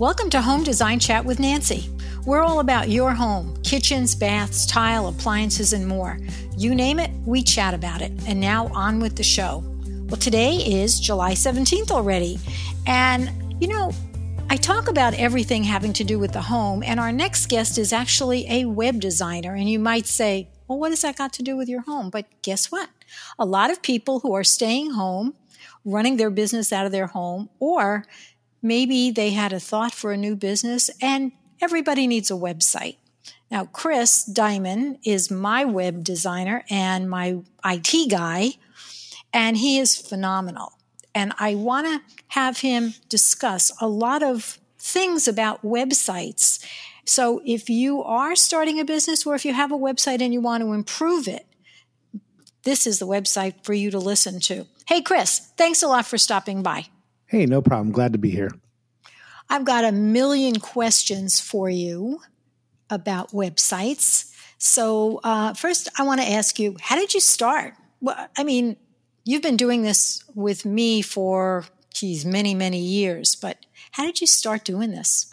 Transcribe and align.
Welcome 0.00 0.30
to 0.30 0.40
Home 0.40 0.64
Design 0.64 0.98
Chat 0.98 1.26
with 1.26 1.38
Nancy. 1.38 1.90
We're 2.24 2.40
all 2.40 2.60
about 2.60 2.88
your 2.88 3.12
home 3.12 3.54
kitchens, 3.62 4.14
baths, 4.14 4.64
tile, 4.64 5.08
appliances, 5.08 5.74
and 5.74 5.86
more. 5.86 6.18
You 6.56 6.74
name 6.74 6.98
it, 6.98 7.10
we 7.26 7.42
chat 7.42 7.74
about 7.74 8.00
it. 8.00 8.10
And 8.26 8.40
now 8.40 8.68
on 8.68 9.00
with 9.00 9.16
the 9.16 9.22
show. 9.22 9.62
Well, 10.08 10.16
today 10.16 10.56
is 10.56 10.98
July 10.98 11.32
17th 11.32 11.90
already. 11.90 12.38
And, 12.86 13.30
you 13.60 13.68
know, 13.68 13.92
I 14.48 14.56
talk 14.56 14.88
about 14.88 15.12
everything 15.12 15.64
having 15.64 15.92
to 15.92 16.02
do 16.02 16.18
with 16.18 16.32
the 16.32 16.40
home, 16.40 16.82
and 16.82 16.98
our 16.98 17.12
next 17.12 17.50
guest 17.50 17.76
is 17.76 17.92
actually 17.92 18.50
a 18.50 18.64
web 18.64 19.00
designer. 19.00 19.54
And 19.54 19.68
you 19.68 19.78
might 19.78 20.06
say, 20.06 20.48
well, 20.66 20.78
what 20.78 20.92
has 20.92 21.02
that 21.02 21.18
got 21.18 21.34
to 21.34 21.42
do 21.42 21.58
with 21.58 21.68
your 21.68 21.82
home? 21.82 22.08
But 22.08 22.24
guess 22.40 22.72
what? 22.72 22.88
A 23.38 23.44
lot 23.44 23.70
of 23.70 23.82
people 23.82 24.20
who 24.20 24.32
are 24.32 24.44
staying 24.44 24.92
home, 24.92 25.34
running 25.84 26.16
their 26.16 26.30
business 26.30 26.72
out 26.72 26.86
of 26.86 26.92
their 26.92 27.08
home, 27.08 27.50
or 27.58 28.06
Maybe 28.62 29.10
they 29.10 29.30
had 29.30 29.52
a 29.52 29.60
thought 29.60 29.94
for 29.94 30.12
a 30.12 30.16
new 30.16 30.36
business 30.36 30.90
and 31.00 31.32
everybody 31.60 32.06
needs 32.06 32.30
a 32.30 32.34
website. 32.34 32.96
Now, 33.50 33.64
Chris 33.64 34.24
Diamond 34.24 34.98
is 35.04 35.30
my 35.30 35.64
web 35.64 36.04
designer 36.04 36.64
and 36.70 37.10
my 37.10 37.40
IT 37.64 38.10
guy, 38.10 38.52
and 39.32 39.56
he 39.56 39.78
is 39.78 39.96
phenomenal. 39.96 40.72
And 41.14 41.32
I 41.38 41.56
want 41.56 41.86
to 41.86 42.00
have 42.28 42.60
him 42.60 42.94
discuss 43.08 43.72
a 43.80 43.88
lot 43.88 44.22
of 44.22 44.58
things 44.78 45.26
about 45.26 45.62
websites. 45.62 46.64
So 47.04 47.42
if 47.44 47.68
you 47.68 48.04
are 48.04 48.36
starting 48.36 48.78
a 48.78 48.84
business 48.84 49.26
or 49.26 49.34
if 49.34 49.44
you 49.44 49.52
have 49.52 49.72
a 49.72 49.78
website 49.78 50.20
and 50.20 50.32
you 50.32 50.40
want 50.40 50.62
to 50.62 50.72
improve 50.72 51.26
it, 51.26 51.46
this 52.62 52.86
is 52.86 53.00
the 53.00 53.06
website 53.06 53.64
for 53.64 53.72
you 53.72 53.90
to 53.90 53.98
listen 53.98 54.38
to. 54.40 54.66
Hey, 54.86 55.02
Chris, 55.02 55.50
thanks 55.56 55.82
a 55.82 55.88
lot 55.88 56.06
for 56.06 56.18
stopping 56.18 56.62
by. 56.62 56.86
Hey, 57.30 57.46
no 57.46 57.62
problem. 57.62 57.92
Glad 57.92 58.12
to 58.14 58.18
be 58.18 58.30
here. 58.30 58.50
I've 59.48 59.64
got 59.64 59.84
a 59.84 59.92
million 59.92 60.58
questions 60.58 61.38
for 61.38 61.70
you 61.70 62.20
about 62.90 63.30
websites. 63.30 64.32
So, 64.58 65.20
uh, 65.22 65.54
first, 65.54 65.88
I 65.96 66.02
want 66.02 66.20
to 66.20 66.28
ask 66.28 66.58
you 66.58 66.76
how 66.80 66.96
did 66.96 67.14
you 67.14 67.20
start? 67.20 67.74
Well, 68.00 68.16
I 68.36 68.42
mean, 68.42 68.76
you've 69.24 69.42
been 69.42 69.56
doing 69.56 69.82
this 69.82 70.24
with 70.34 70.64
me 70.64 71.02
for, 71.02 71.66
geez, 71.94 72.26
many, 72.26 72.52
many 72.52 72.80
years, 72.80 73.36
but 73.36 73.64
how 73.92 74.04
did 74.04 74.20
you 74.20 74.26
start 74.26 74.64
doing 74.64 74.90
this? 74.90 75.32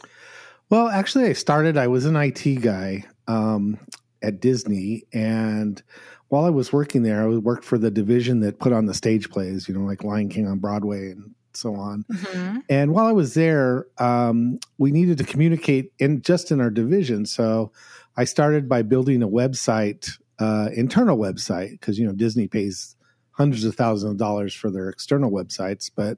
Well, 0.70 0.90
actually, 0.90 1.26
I 1.26 1.34
started, 1.34 1.78
I 1.78 1.88
was 1.88 2.06
an 2.06 2.16
IT 2.16 2.62
guy 2.62 3.06
um, 3.28 3.80
at 4.22 4.40
Disney. 4.40 5.06
And 5.14 5.82
while 6.28 6.46
I 6.46 6.52
was 6.52 6.72
working 6.72 7.02
there, 7.02 7.24
I 7.24 7.38
worked 7.38 7.66
for 7.66 7.80
the 7.80 7.90
division 7.90 8.42
that 8.42 8.60
put 8.60 8.72
on 8.72 8.86
the 8.86 8.94
stage 8.94 9.32
plays, 9.32 9.68
you 9.68 9.74
know, 9.74 9.84
like 9.84 10.04
Lion 10.04 10.30
King 10.30 10.48
on 10.48 10.60
Broadway 10.60 11.10
and 11.10 11.34
so 11.58 11.76
on. 11.76 12.06
Mm-hmm. 12.12 12.60
And 12.70 12.94
while 12.94 13.06
I 13.06 13.12
was 13.12 13.34
there, 13.34 13.88
um, 13.98 14.60
we 14.78 14.92
needed 14.92 15.18
to 15.18 15.24
communicate 15.24 15.92
in 16.00 16.22
just 16.22 16.52
in 16.52 16.62
our 16.62 16.70
division. 16.70 17.26
So 17.26 17.72
I 18.16 18.24
started 18.24 18.70
by 18.70 18.82
building 18.82 19.22
a 19.24 19.28
website, 19.28 20.12
uh, 20.40 20.70
internal 20.74 21.18
website, 21.18 21.72
because 21.72 22.00
you 22.00 22.06
know 22.06 22.14
Disney 22.14 22.48
pays 22.48 22.96
hundreds 23.32 23.66
of 23.66 23.76
thousands 23.76 24.12
of 24.12 24.18
dollars 24.18 24.54
for 24.54 24.72
their 24.72 24.90
external 24.90 25.32
websites, 25.32 25.92
but 25.96 26.18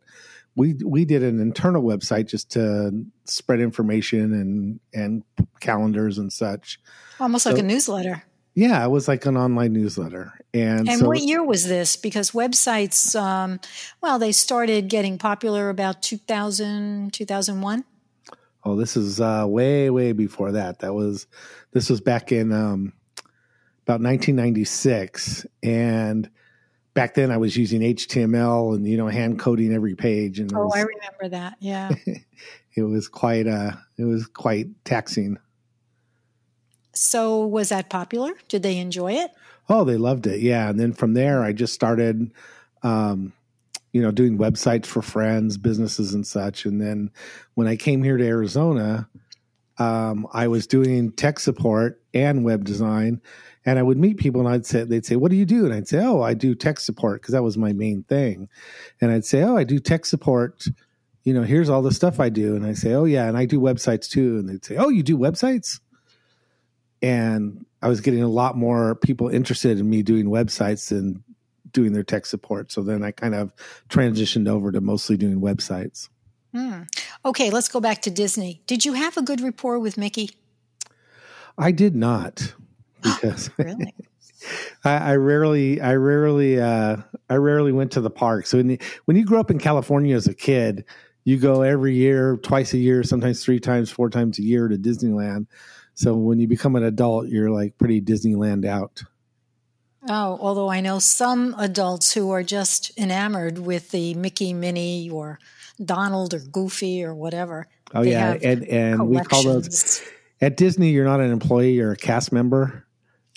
we 0.55 0.75
we 0.85 1.05
did 1.05 1.23
an 1.23 1.39
internal 1.39 1.83
website 1.83 2.27
just 2.27 2.51
to 2.51 3.05
spread 3.25 3.59
information 3.59 4.33
and 4.33 4.79
and 4.93 5.23
calendars 5.59 6.17
and 6.17 6.31
such. 6.31 6.79
Almost 7.19 7.43
so, 7.43 7.51
like 7.51 7.59
a 7.59 7.63
newsletter. 7.63 8.23
Yeah, 8.59 8.83
it 8.83 8.89
was 8.89 9.07
like 9.07 9.25
an 9.25 9.37
online 9.37 9.71
newsletter. 9.71 10.33
And, 10.53 10.89
and 10.89 10.99
so, 10.99 11.07
what 11.07 11.21
year 11.21 11.41
was 11.41 11.65
this? 11.65 11.95
Because 11.95 12.31
websites, 12.31 13.17
um, 13.17 13.61
well, 14.01 14.19
they 14.19 14.33
started 14.33 14.89
getting 14.89 15.17
popular 15.17 15.69
about 15.69 16.01
2000, 16.01 17.13
2001. 17.13 17.85
Oh, 18.65 18.75
this 18.75 18.97
is 18.97 19.21
uh, 19.21 19.45
way, 19.47 19.89
way 19.89 20.11
before 20.11 20.51
that. 20.51 20.79
That 20.79 20.93
was, 20.93 21.25
this 21.71 21.89
was 21.89 22.01
back 22.01 22.33
in 22.33 22.51
um, 22.51 22.91
about 23.85 24.01
1996. 24.01 25.45
And 25.63 26.29
back 26.93 27.13
then 27.13 27.31
I 27.31 27.37
was 27.37 27.55
using 27.55 27.79
HTML 27.79 28.75
and, 28.75 28.85
you 28.85 28.97
know, 28.97 29.07
hand 29.07 29.39
coding 29.39 29.73
every 29.73 29.95
page. 29.95 30.37
And 30.37 30.53
oh, 30.53 30.65
was, 30.65 30.73
I 30.75 30.81
remember 30.81 31.29
that. 31.29 31.55
Yeah. 31.61 31.91
it 32.75 32.83
was 32.83 33.07
quite, 33.07 33.47
uh, 33.47 33.71
it 33.97 34.03
was 34.03 34.27
quite 34.27 34.67
taxing. 34.83 35.37
So 36.93 37.45
was 37.45 37.69
that 37.69 37.89
popular? 37.89 38.31
Did 38.47 38.63
they 38.63 38.77
enjoy 38.77 39.13
it? 39.13 39.31
Oh, 39.69 39.83
they 39.83 39.97
loved 39.97 40.25
it. 40.25 40.41
Yeah. 40.41 40.69
And 40.69 40.79
then 40.79 40.93
from 40.93 41.13
there, 41.13 41.43
I 41.43 41.53
just 41.53 41.73
started, 41.73 42.31
um, 42.81 43.33
you 43.93 44.01
know, 44.01 44.11
doing 44.11 44.37
websites 44.37 44.87
for 44.87 45.01
friends, 45.01 45.57
businesses, 45.57 46.13
and 46.13 46.25
such. 46.25 46.65
And 46.65 46.81
then 46.81 47.11
when 47.53 47.67
I 47.67 47.75
came 47.75 48.03
here 48.03 48.17
to 48.17 48.25
Arizona, 48.25 49.07
um, 49.77 50.27
I 50.33 50.47
was 50.47 50.67
doing 50.67 51.11
tech 51.11 51.39
support 51.39 52.01
and 52.13 52.43
web 52.43 52.65
design. 52.65 53.21
And 53.65 53.77
I 53.77 53.83
would 53.83 53.97
meet 53.97 54.17
people 54.17 54.41
and 54.41 54.49
I'd 54.49 54.65
say, 54.65 54.83
they'd 54.83 55.05
say, 55.05 55.15
What 55.15 55.31
do 55.31 55.37
you 55.37 55.45
do? 55.45 55.65
And 55.65 55.73
I'd 55.73 55.87
say, 55.87 55.99
Oh, 56.03 56.21
I 56.21 56.33
do 56.33 56.55
tech 56.55 56.79
support 56.79 57.21
because 57.21 57.33
that 57.33 57.43
was 57.43 57.57
my 57.57 57.73
main 57.73 58.03
thing. 58.03 58.49
And 58.99 59.11
I'd 59.11 59.25
say, 59.25 59.43
Oh, 59.43 59.57
I 59.57 59.63
do 59.63 59.79
tech 59.79 60.05
support. 60.05 60.65
You 61.23 61.33
know, 61.33 61.43
here's 61.43 61.69
all 61.69 61.81
the 61.81 61.91
stuff 61.91 62.19
I 62.19 62.29
do. 62.29 62.55
And 62.55 62.65
I 62.65 62.73
say, 62.73 62.93
Oh, 62.93 63.05
yeah. 63.05 63.27
And 63.27 63.37
I 63.37 63.45
do 63.45 63.59
websites 63.59 64.09
too. 64.09 64.39
And 64.39 64.49
they'd 64.49 64.65
say, 64.65 64.77
Oh, 64.77 64.89
you 64.89 65.03
do 65.03 65.17
websites? 65.17 65.79
And 67.01 67.65
I 67.81 67.87
was 67.87 68.01
getting 68.01 68.21
a 68.21 68.27
lot 68.27 68.57
more 68.57 68.95
people 68.95 69.29
interested 69.29 69.79
in 69.79 69.89
me 69.89 70.03
doing 70.03 70.25
websites 70.25 70.89
than 70.89 71.23
doing 71.71 71.93
their 71.93 72.03
tech 72.03 72.25
support. 72.25 72.71
So 72.71 72.81
then 72.81 73.03
I 73.03 73.11
kind 73.11 73.35
of 73.35 73.53
transitioned 73.89 74.49
over 74.49 74.71
to 74.71 74.81
mostly 74.81 75.17
doing 75.17 75.39
websites. 75.39 76.09
Hmm. 76.53 76.83
Okay, 77.23 77.51
let's 77.51 77.69
go 77.69 77.79
back 77.79 78.01
to 78.03 78.09
Disney. 78.09 78.61
Did 78.65 78.85
you 78.85 78.93
have 78.93 79.17
a 79.17 79.21
good 79.21 79.41
rapport 79.41 79.79
with 79.79 79.97
Mickey? 79.97 80.31
I 81.57 81.71
did 81.71 81.95
not 81.95 82.53
because 83.01 83.49
really? 83.57 83.93
I, 84.83 85.11
I, 85.11 85.15
rarely, 85.17 85.81
I 85.81 85.95
rarely, 85.95 86.59
uh, 86.59 86.97
I 87.29 87.35
rarely 87.35 87.71
went 87.71 87.91
to 87.91 88.01
the 88.01 88.09
park. 88.09 88.47
So 88.47 88.57
when 88.57 88.71
you, 88.71 88.77
when 89.05 89.17
you 89.17 89.25
grew 89.25 89.39
up 89.39 89.51
in 89.51 89.59
California 89.59 90.15
as 90.15 90.27
a 90.27 90.33
kid, 90.33 90.85
you 91.25 91.37
go 91.37 91.61
every 91.61 91.93
year, 91.93 92.37
twice 92.37 92.73
a 92.73 92.77
year, 92.77 93.03
sometimes 93.03 93.43
three 93.43 93.59
times, 93.59 93.91
four 93.91 94.09
times 94.09 94.39
a 94.39 94.43
year 94.43 94.67
to 94.67 94.77
Disneyland. 94.77 95.45
So 95.99 96.15
when 96.15 96.39
you 96.39 96.47
become 96.47 96.77
an 96.77 96.83
adult, 96.83 97.27
you're 97.27 97.51
like 97.51 97.77
pretty 97.77 97.99
Disneyland 97.99 98.65
out. 98.65 99.03
Oh, 100.07 100.37
although 100.39 100.69
I 100.69 100.79
know 100.79 100.97
some 100.99 101.53
adults 101.57 102.13
who 102.13 102.31
are 102.31 102.41
just 102.41 102.97
enamored 102.97 103.59
with 103.59 103.91
the 103.91 104.13
Mickey, 104.13 104.53
Minnie, 104.53 105.09
or 105.09 105.39
Donald, 105.83 106.33
or 106.33 106.39
Goofy, 106.39 107.03
or 107.03 107.13
whatever. 107.13 107.67
Oh 107.93 108.05
they 108.05 108.11
yeah, 108.11 108.31
and 108.41 108.63
and 108.69 109.09
we 109.09 109.19
call 109.19 109.43
those 109.43 110.01
at 110.39 110.55
Disney. 110.55 110.91
You're 110.91 111.03
not 111.03 111.19
an 111.19 111.31
employee; 111.31 111.73
you're 111.73 111.91
a 111.91 111.97
cast 111.97 112.31
member, 112.31 112.87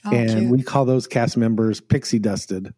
oh, 0.05 0.15
and 0.15 0.31
cute. 0.31 0.51
we 0.53 0.63
call 0.63 0.85
those 0.85 1.09
cast 1.09 1.37
members 1.37 1.81
pixie 1.81 2.21
dusted. 2.21 2.73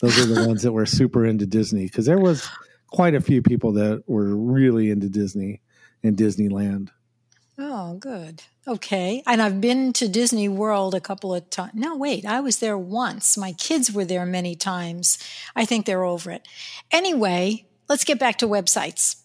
Those 0.00 0.18
are 0.18 0.26
the 0.26 0.48
ones 0.48 0.62
that 0.62 0.72
were 0.72 0.84
super 0.84 1.24
into 1.24 1.46
Disney 1.46 1.84
because 1.84 2.06
there 2.06 2.18
was 2.18 2.48
quite 2.88 3.14
a 3.14 3.20
few 3.20 3.40
people 3.40 3.74
that 3.74 4.02
were 4.08 4.34
really 4.34 4.90
into 4.90 5.08
Disney 5.08 5.60
and 6.02 6.16
Disneyland. 6.16 6.88
Oh, 7.58 7.94
good. 7.94 8.42
Okay. 8.66 9.22
And 9.26 9.42
I've 9.42 9.60
been 9.60 9.92
to 9.94 10.08
Disney 10.08 10.48
World 10.48 10.94
a 10.94 11.00
couple 11.00 11.34
of 11.34 11.48
times. 11.50 11.72
No, 11.74 11.96
wait, 11.96 12.24
I 12.24 12.40
was 12.40 12.58
there 12.58 12.78
once. 12.78 13.36
My 13.36 13.52
kids 13.52 13.92
were 13.92 14.04
there 14.04 14.24
many 14.24 14.54
times. 14.54 15.18
I 15.54 15.64
think 15.64 15.84
they're 15.84 16.04
over 16.04 16.30
it. 16.30 16.48
Anyway, 16.90 17.66
let's 17.88 18.04
get 18.04 18.18
back 18.18 18.38
to 18.38 18.46
websites. 18.46 19.16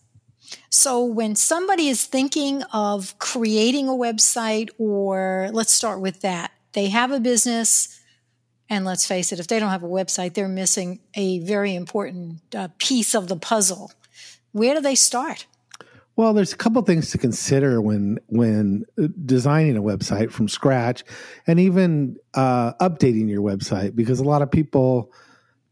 So, 0.69 1.03
when 1.03 1.35
somebody 1.35 1.89
is 1.89 2.05
thinking 2.05 2.63
of 2.73 3.17
creating 3.19 3.89
a 3.89 3.93
website, 3.93 4.69
or 4.77 5.49
let's 5.51 5.73
start 5.73 5.99
with 5.99 6.21
that, 6.21 6.51
they 6.71 6.87
have 6.87 7.11
a 7.11 7.19
business, 7.19 7.99
and 8.69 8.85
let's 8.85 9.05
face 9.05 9.33
it, 9.33 9.39
if 9.39 9.47
they 9.47 9.59
don't 9.59 9.71
have 9.71 9.83
a 9.83 9.87
website, 9.87 10.33
they're 10.35 10.47
missing 10.47 10.99
a 11.15 11.39
very 11.39 11.75
important 11.75 12.41
uh, 12.55 12.69
piece 12.77 13.13
of 13.13 13.27
the 13.27 13.35
puzzle. 13.35 13.91
Where 14.53 14.75
do 14.75 14.81
they 14.81 14.95
start? 14.95 15.45
Well, 16.17 16.33
there's 16.33 16.51
a 16.51 16.57
couple 16.57 16.81
things 16.81 17.11
to 17.11 17.19
consider 17.19 17.79
when 17.79 18.17
when 18.25 18.85
uh, 19.01 19.07
designing 19.23 19.77
a 19.77 19.83
website 19.83 20.31
from 20.31 20.49
scratch, 20.49 21.03
and 21.45 21.59
even 21.59 22.17
uh, 22.33 22.73
updating 22.81 23.29
your 23.29 23.43
website, 23.43 23.95
because 23.95 24.19
a 24.19 24.23
lot 24.23 24.41
of 24.41 24.49
people 24.49 25.13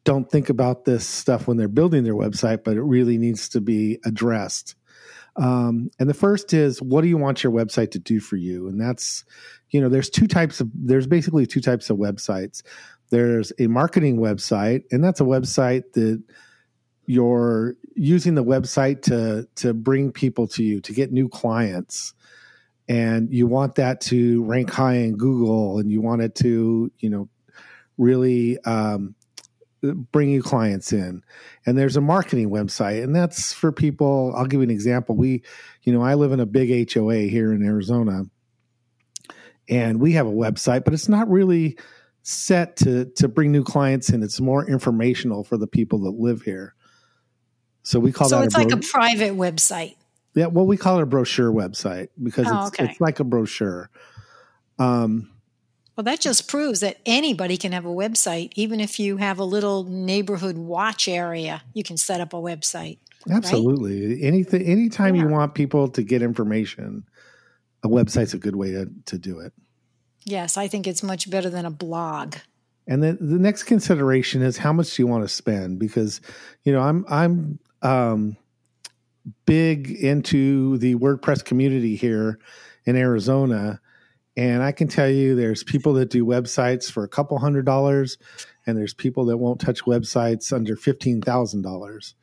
don't 0.04 0.30
think 0.30 0.50
about 0.50 0.86
this 0.86 1.06
stuff 1.06 1.48
when 1.48 1.58
they're 1.58 1.68
building 1.68 2.04
their 2.04 2.14
website, 2.14 2.64
but 2.64 2.78
it 2.78 2.84
really 2.84 3.18
needs 3.18 3.50
to 3.50 3.60
be 3.60 3.98
addressed. 4.06 4.76
Um, 5.36 5.90
and 6.00 6.08
the 6.08 6.14
first 6.14 6.54
is, 6.54 6.80
what 6.80 7.02
do 7.02 7.08
you 7.08 7.18
want 7.18 7.44
your 7.44 7.52
website 7.52 7.90
to 7.92 8.00
do 8.00 8.20
for 8.20 8.36
you? 8.36 8.68
And 8.68 8.80
that's, 8.80 9.26
you 9.72 9.82
know, 9.82 9.90
there's 9.90 10.12
two 10.12 10.28
types 10.28 10.62
of 10.62 10.70
there's 10.76 11.08
basically 11.08 11.48
two 11.48 11.60
types 11.60 11.90
of 11.90 11.98
websites. 11.98 12.62
There's 13.10 13.52
a 13.58 13.66
marketing 13.66 14.18
website, 14.18 14.84
and 14.92 15.04
that's 15.04 15.22
a 15.22 15.26
website 15.26 15.94
that 15.94 16.22
you're 17.08 17.76
using 17.96 18.36
the 18.36 18.44
website 18.44 19.02
to 19.04 19.48
to 19.56 19.74
bring 19.74 20.12
people 20.12 20.48
to 20.48 20.64
you 20.64 20.82
to 20.82 20.94
get 20.94 21.12
new 21.12 21.30
clients 21.30 22.14
and 22.88 23.34
you 23.34 23.48
want 23.48 23.76
that 23.76 24.02
to 24.02 24.44
rank 24.44 24.70
high 24.72 24.96
in 24.96 25.16
google 25.16 25.80
and 25.80 25.92
you 25.92 26.02
want 26.02 26.22
it 26.22 26.36
to 26.36 26.92
you 27.00 27.10
know 27.10 27.30
really 27.98 28.58
um, 28.60 29.16
bring 29.94 30.30
you 30.30 30.42
clients 30.42 30.92
in. 30.92 31.24
And 31.66 31.78
there's 31.78 31.98
a 31.98 32.02
marketing 32.02 32.50
website, 32.50 33.04
and 33.04 33.16
that's 33.16 33.54
for 33.54 33.72
people. 33.72 34.34
I'll 34.36 34.46
give 34.46 34.60
you 34.60 34.64
an 34.64 34.70
example. 34.70 35.16
We, 35.16 35.44
you 35.84 35.94
know, 35.94 36.02
I 36.02 36.16
live 36.16 36.32
in 36.32 36.40
a 36.40 36.46
big 36.46 36.92
HOA 36.92 37.20
here 37.24 37.54
in 37.54 37.64
Arizona, 37.64 38.24
and 39.70 40.00
we 40.00 40.14
have 40.14 40.28
a 40.28 40.32
website, 40.32 40.84
but 40.84 40.94
it's 40.94 41.10
not 41.10 41.30
really 41.30 41.78
set 42.24 42.76
to 42.78 43.06
to 43.06 43.28
bring 43.28 43.52
new 43.52 43.64
clients 43.64 44.10
in. 44.10 44.24
It's 44.24 44.42
more 44.42 44.68
informational 44.68 45.44
for 45.44 45.58
the 45.58 45.68
people 45.68 46.00
that 46.02 46.20
live 46.20 46.42
here. 46.42 46.76
So 47.86 48.00
we 48.00 48.12
call 48.12 48.28
so 48.28 48.40
that. 48.40 48.46
it's 48.46 48.56
like 48.56 48.72
a 48.72 48.78
private 48.78 49.34
website. 49.34 49.96
Yeah, 50.34 50.48
well, 50.48 50.66
we 50.66 50.76
call 50.76 50.98
it 51.00 51.04
a 51.04 51.06
brochure 51.06 51.52
website 51.52 52.10
because 52.22 52.48
Oh, 52.50 52.66
it's, 52.66 52.68
okay. 52.80 52.86
it's 52.92 53.00
like 53.00 53.20
a 53.20 53.24
brochure. 53.24 53.90
Um, 54.80 55.30
Well, 55.96 56.04
that 56.04 56.20
just 56.20 56.50
proves 56.50 56.82
that 56.82 56.98
anybody 57.06 57.58
can 57.58 57.72
have 57.72 57.86
a 57.86 57.90
website, 57.94 58.52
even 58.56 58.80
if 58.82 59.00
you 59.00 59.18
have 59.18 59.40
a 59.40 59.46
little 59.46 59.84
neighborhood 59.86 60.58
watch 60.58 61.08
area. 61.08 61.62
You 61.74 61.84
can 61.84 61.96
set 61.96 62.20
up 62.20 62.34
a 62.34 62.38
website. 62.38 62.98
absolutely. 63.30 64.22
Anything, 64.24 64.64
anytime 64.64 65.16
you 65.16 65.28
want 65.28 65.54
people 65.54 65.88
to 65.90 66.04
get 66.04 66.22
information, 66.22 67.06
a 67.84 67.88
website's 67.88 68.34
a 68.34 68.40
good 68.40 68.56
way 68.56 68.72
to 68.72 68.90
to 69.06 69.18
do 69.18 69.40
it. 69.40 69.54
Yes, 70.26 70.58
I 70.58 70.68
think 70.68 70.88
it's 70.88 71.04
much 71.04 71.30
better 71.30 71.52
than 71.52 71.66
a 71.66 71.72
blog. 71.72 72.36
And 72.88 73.02
then 73.02 73.18
the 73.22 73.40
next 73.40 73.64
consideration 73.64 74.42
is 74.42 74.58
how 74.58 74.74
much 74.74 74.96
do 74.96 75.02
you 75.04 75.08
want 75.08 75.24
to 75.24 75.28
spend? 75.28 75.80
Because, 75.80 76.20
you 76.64 76.74
know, 76.74 76.82
I'm 76.82 77.06
I'm 77.10 77.60
um, 77.86 78.38
big 79.46 79.92
into 79.92 80.78
the 80.80 80.96
WordPress 80.96 81.44
community 81.46 81.96
here 81.96 82.40
in 82.86 82.96
Arizona, 82.96 83.80
and 84.38 84.64
I 84.64 84.72
can 84.72 84.88
tell 84.88 85.10
you 85.10 85.36
there's 85.36 85.64
people 85.64 85.94
that 85.94 86.10
do 86.10 86.26
websites 86.26 86.92
for 86.92 87.04
a 87.04 87.08
couple 87.10 87.38
hundred 87.40 87.66
dollars, 87.66 88.18
and 88.66 88.78
there's 88.78 88.94
people 88.94 89.26
that 89.26 89.38
won't 89.38 89.62
touch 89.62 89.84
websites 89.86 90.52
under 90.52 90.76
fifteen 90.76 91.22
thousand 91.22 91.62
dollars. 91.62 92.16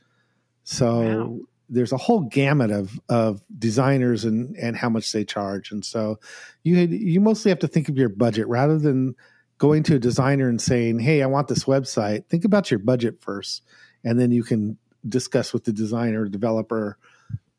So 0.64 1.00
Wow. 1.00 1.38
there's 1.68 1.92
a 1.92 1.96
whole 1.96 2.20
gamut 2.22 2.70
of 2.70 3.00
of 3.08 3.42
designers 3.58 4.24
and 4.24 4.56
and 4.56 4.76
how 4.76 4.88
much 4.90 5.10
they 5.12 5.24
charge, 5.24 5.70
and 5.72 5.84
so 5.84 6.18
you 6.64 6.76
you 6.76 7.20
mostly 7.20 7.50
have 7.50 7.60
to 7.60 7.68
think 7.68 7.88
of 7.88 7.96
your 7.96 8.08
budget 8.10 8.46
rather 8.48 8.78
than 8.78 9.14
going 9.58 9.82
to 9.84 9.94
a 9.96 9.98
designer 9.98 10.48
and 10.48 10.60
saying, 10.60 10.98
"Hey, 10.98 11.22
I 11.22 11.26
want 11.26 11.48
this 11.48 11.64
website." 11.64 12.26
Think 12.28 12.44
about 12.44 12.70
your 12.70 12.80
budget 12.80 13.20
first, 13.20 13.62
and 14.04 14.18
then 14.20 14.30
you 14.32 14.42
can 14.42 14.78
discuss 15.08 15.52
with 15.52 15.64
the 15.64 15.72
designer, 15.72 16.26
developer, 16.26 16.98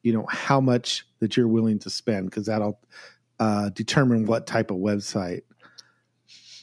you 0.02 0.14
know, 0.14 0.26
how 0.30 0.60
much 0.60 1.06
that 1.20 1.38
you're 1.38 1.48
willing 1.48 1.80
to 1.80 1.90
spend 1.90 2.30
because 2.30 2.46
that'll 2.46 2.80
uh, 3.40 3.70
determine 3.70 4.26
what 4.26 4.48
type 4.48 4.72
of 4.72 4.78
website. 4.78 5.44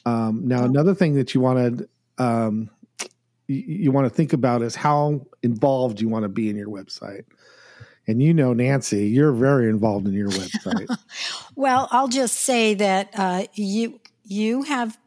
Um, 0.05 0.47
now, 0.47 0.63
another 0.63 0.95
thing 0.95 1.15
that 1.15 1.33
you 1.33 1.41
want 1.41 1.79
to 1.79 2.23
um, 2.23 2.69
you, 3.47 3.63
you 3.67 3.91
want 3.91 4.05
to 4.05 4.09
think 4.09 4.33
about 4.33 4.61
is 4.61 4.75
how 4.75 5.25
involved 5.43 6.01
you 6.01 6.09
want 6.09 6.23
to 6.23 6.29
be 6.29 6.49
in 6.49 6.55
your 6.55 6.69
website. 6.69 7.25
And 8.07 8.21
you 8.21 8.33
know, 8.33 8.53
Nancy, 8.53 9.07
you're 9.07 9.31
very 9.31 9.69
involved 9.69 10.07
in 10.07 10.13
your 10.13 10.29
website. 10.29 10.87
Well, 11.55 11.89
I'll 11.91 12.07
just 12.07 12.37
say 12.37 12.73
that 12.75 13.09
uh, 13.13 13.43
you 13.53 13.99
you 14.23 14.63
have 14.63 14.97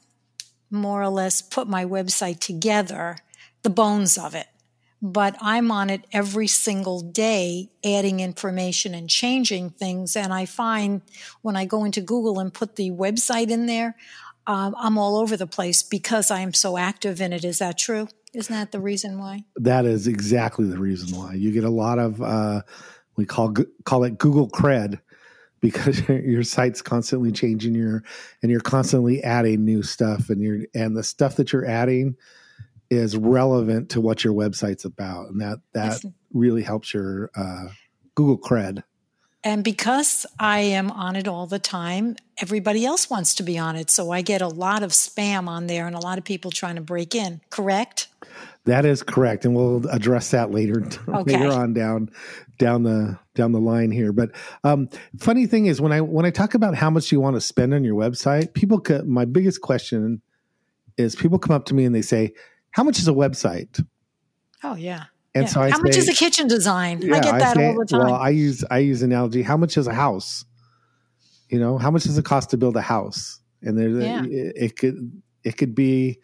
more 0.70 1.02
or 1.02 1.08
less 1.08 1.40
put 1.40 1.66
my 1.66 1.84
website 1.84 2.38
together, 2.38 3.16
the 3.62 3.70
bones 3.70 4.18
of 4.18 4.34
it. 4.34 4.46
But 5.06 5.36
I'm 5.42 5.70
on 5.70 5.90
it 5.90 6.06
every 6.12 6.46
single 6.46 7.00
day, 7.02 7.68
adding 7.84 8.20
information 8.20 8.94
and 8.94 9.10
changing 9.10 9.68
things. 9.68 10.16
And 10.16 10.32
I 10.32 10.46
find 10.46 11.02
when 11.42 11.56
I 11.56 11.66
go 11.66 11.84
into 11.84 12.00
Google 12.00 12.38
and 12.38 12.54
put 12.54 12.76
the 12.76 12.90
website 12.90 13.50
in 13.50 13.66
there, 13.66 13.96
um, 14.46 14.74
I'm 14.78 14.96
all 14.96 15.18
over 15.18 15.36
the 15.36 15.46
place 15.46 15.82
because 15.82 16.30
I 16.30 16.40
am 16.40 16.54
so 16.54 16.78
active 16.78 17.20
in 17.20 17.34
it. 17.34 17.44
Is 17.44 17.58
that 17.58 17.76
true? 17.76 18.08
Isn't 18.32 18.54
that 18.54 18.72
the 18.72 18.80
reason 18.80 19.18
why? 19.18 19.44
that 19.56 19.84
is 19.84 20.06
exactly 20.06 20.64
the 20.66 20.78
reason 20.78 21.16
why 21.16 21.34
you 21.34 21.52
get 21.52 21.64
a 21.64 21.70
lot 21.70 21.98
of 21.98 22.22
uh, 22.22 22.62
we 23.16 23.26
call 23.26 23.54
call 23.84 24.04
it 24.04 24.16
Google 24.16 24.48
cred 24.48 25.00
because 25.60 26.08
your 26.08 26.42
site's 26.42 26.80
constantly 26.80 27.30
changing 27.30 27.74
your 27.74 28.02
and 28.42 28.50
you're 28.50 28.60
constantly 28.60 29.22
adding 29.22 29.66
new 29.66 29.82
stuff 29.82 30.30
and 30.30 30.40
you're 30.40 30.60
and 30.74 30.96
the 30.96 31.02
stuff 31.02 31.36
that 31.36 31.52
you're 31.52 31.66
adding 31.66 32.16
is 32.96 33.16
relevant 33.16 33.90
to 33.90 34.00
what 34.00 34.24
your 34.24 34.32
website's 34.34 34.84
about 34.84 35.30
and 35.30 35.40
that 35.40 35.58
that 35.72 36.02
really 36.32 36.62
helps 36.62 36.92
your 36.92 37.30
uh, 37.36 37.66
Google 38.14 38.38
cred. 38.38 38.82
And 39.42 39.62
because 39.62 40.24
I 40.38 40.60
am 40.60 40.90
on 40.90 41.16
it 41.16 41.28
all 41.28 41.46
the 41.46 41.58
time, 41.58 42.16
everybody 42.38 42.86
else 42.86 43.10
wants 43.10 43.34
to 43.34 43.42
be 43.42 43.58
on 43.58 43.76
it. 43.76 43.90
So 43.90 44.10
I 44.10 44.22
get 44.22 44.40
a 44.40 44.48
lot 44.48 44.82
of 44.82 44.90
spam 44.92 45.48
on 45.48 45.66
there 45.66 45.86
and 45.86 45.94
a 45.94 46.00
lot 46.00 46.16
of 46.16 46.24
people 46.24 46.50
trying 46.50 46.76
to 46.76 46.80
break 46.80 47.14
in, 47.14 47.42
correct? 47.50 48.08
That 48.64 48.86
is 48.86 49.02
correct, 49.02 49.44
and 49.44 49.54
we'll 49.54 49.86
address 49.90 50.30
that 50.30 50.50
later 50.50 50.82
Okay. 51.06 51.32
later 51.36 51.52
on 51.52 51.74
down 51.74 52.08
down 52.58 52.82
the 52.82 53.18
down 53.34 53.52
the 53.52 53.60
line 53.60 53.90
here. 53.90 54.10
But 54.10 54.30
um, 54.64 54.88
funny 55.18 55.46
thing 55.46 55.66
is 55.66 55.82
when 55.82 55.92
I 55.92 56.00
when 56.00 56.24
I 56.24 56.30
talk 56.30 56.54
about 56.54 56.74
how 56.74 56.88
much 56.88 57.12
you 57.12 57.20
want 57.20 57.36
to 57.36 57.42
spend 57.42 57.74
on 57.74 57.84
your 57.84 57.94
website, 57.94 58.54
people 58.54 58.80
co- 58.80 59.04
my 59.04 59.26
biggest 59.26 59.60
question 59.60 60.22
is 60.96 61.14
people 61.14 61.38
come 61.38 61.54
up 61.54 61.66
to 61.66 61.74
me 61.74 61.84
and 61.84 61.94
they 61.94 62.00
say, 62.00 62.32
"How 62.74 62.82
much 62.84 62.98
is 62.98 63.08
a 63.08 63.12
website?" 63.12 63.84
Oh, 64.62 64.74
yeah. 64.76 65.04
And 65.34 65.44
Yeah. 65.44 65.50
so 65.50 65.60
I 65.62 65.70
How 65.70 65.78
much 65.80 65.96
is 65.96 66.08
a 66.08 66.12
kitchen 66.12 66.46
design? 66.48 66.98
I 67.12 67.18
get 67.20 67.38
that 67.38 67.56
say- 67.56 67.66
all 67.68 67.78
the 67.78 67.84
time. 67.86 68.00
Well, 68.00 68.14
I 68.14 68.28
use 68.30 68.64
I 68.70 68.78
use 68.78 69.02
analogy. 69.02 69.42
How 69.42 69.56
much 69.56 69.76
is 69.76 69.86
a 69.86 69.94
house? 69.94 70.44
You 71.48 71.58
know, 71.58 71.76
how 71.78 71.90
much 71.90 72.04
does 72.04 72.16
it 72.18 72.24
cost 72.24 72.50
to 72.50 72.56
build 72.56 72.76
a 72.76 72.80
house? 72.82 73.40
And 73.62 73.76
there, 73.78 73.88
Yeah. 73.88 74.24
it, 74.24 74.52
it 74.56 74.76
could 74.76 75.22
it 75.42 75.56
could 75.56 75.74
be, 75.74 76.18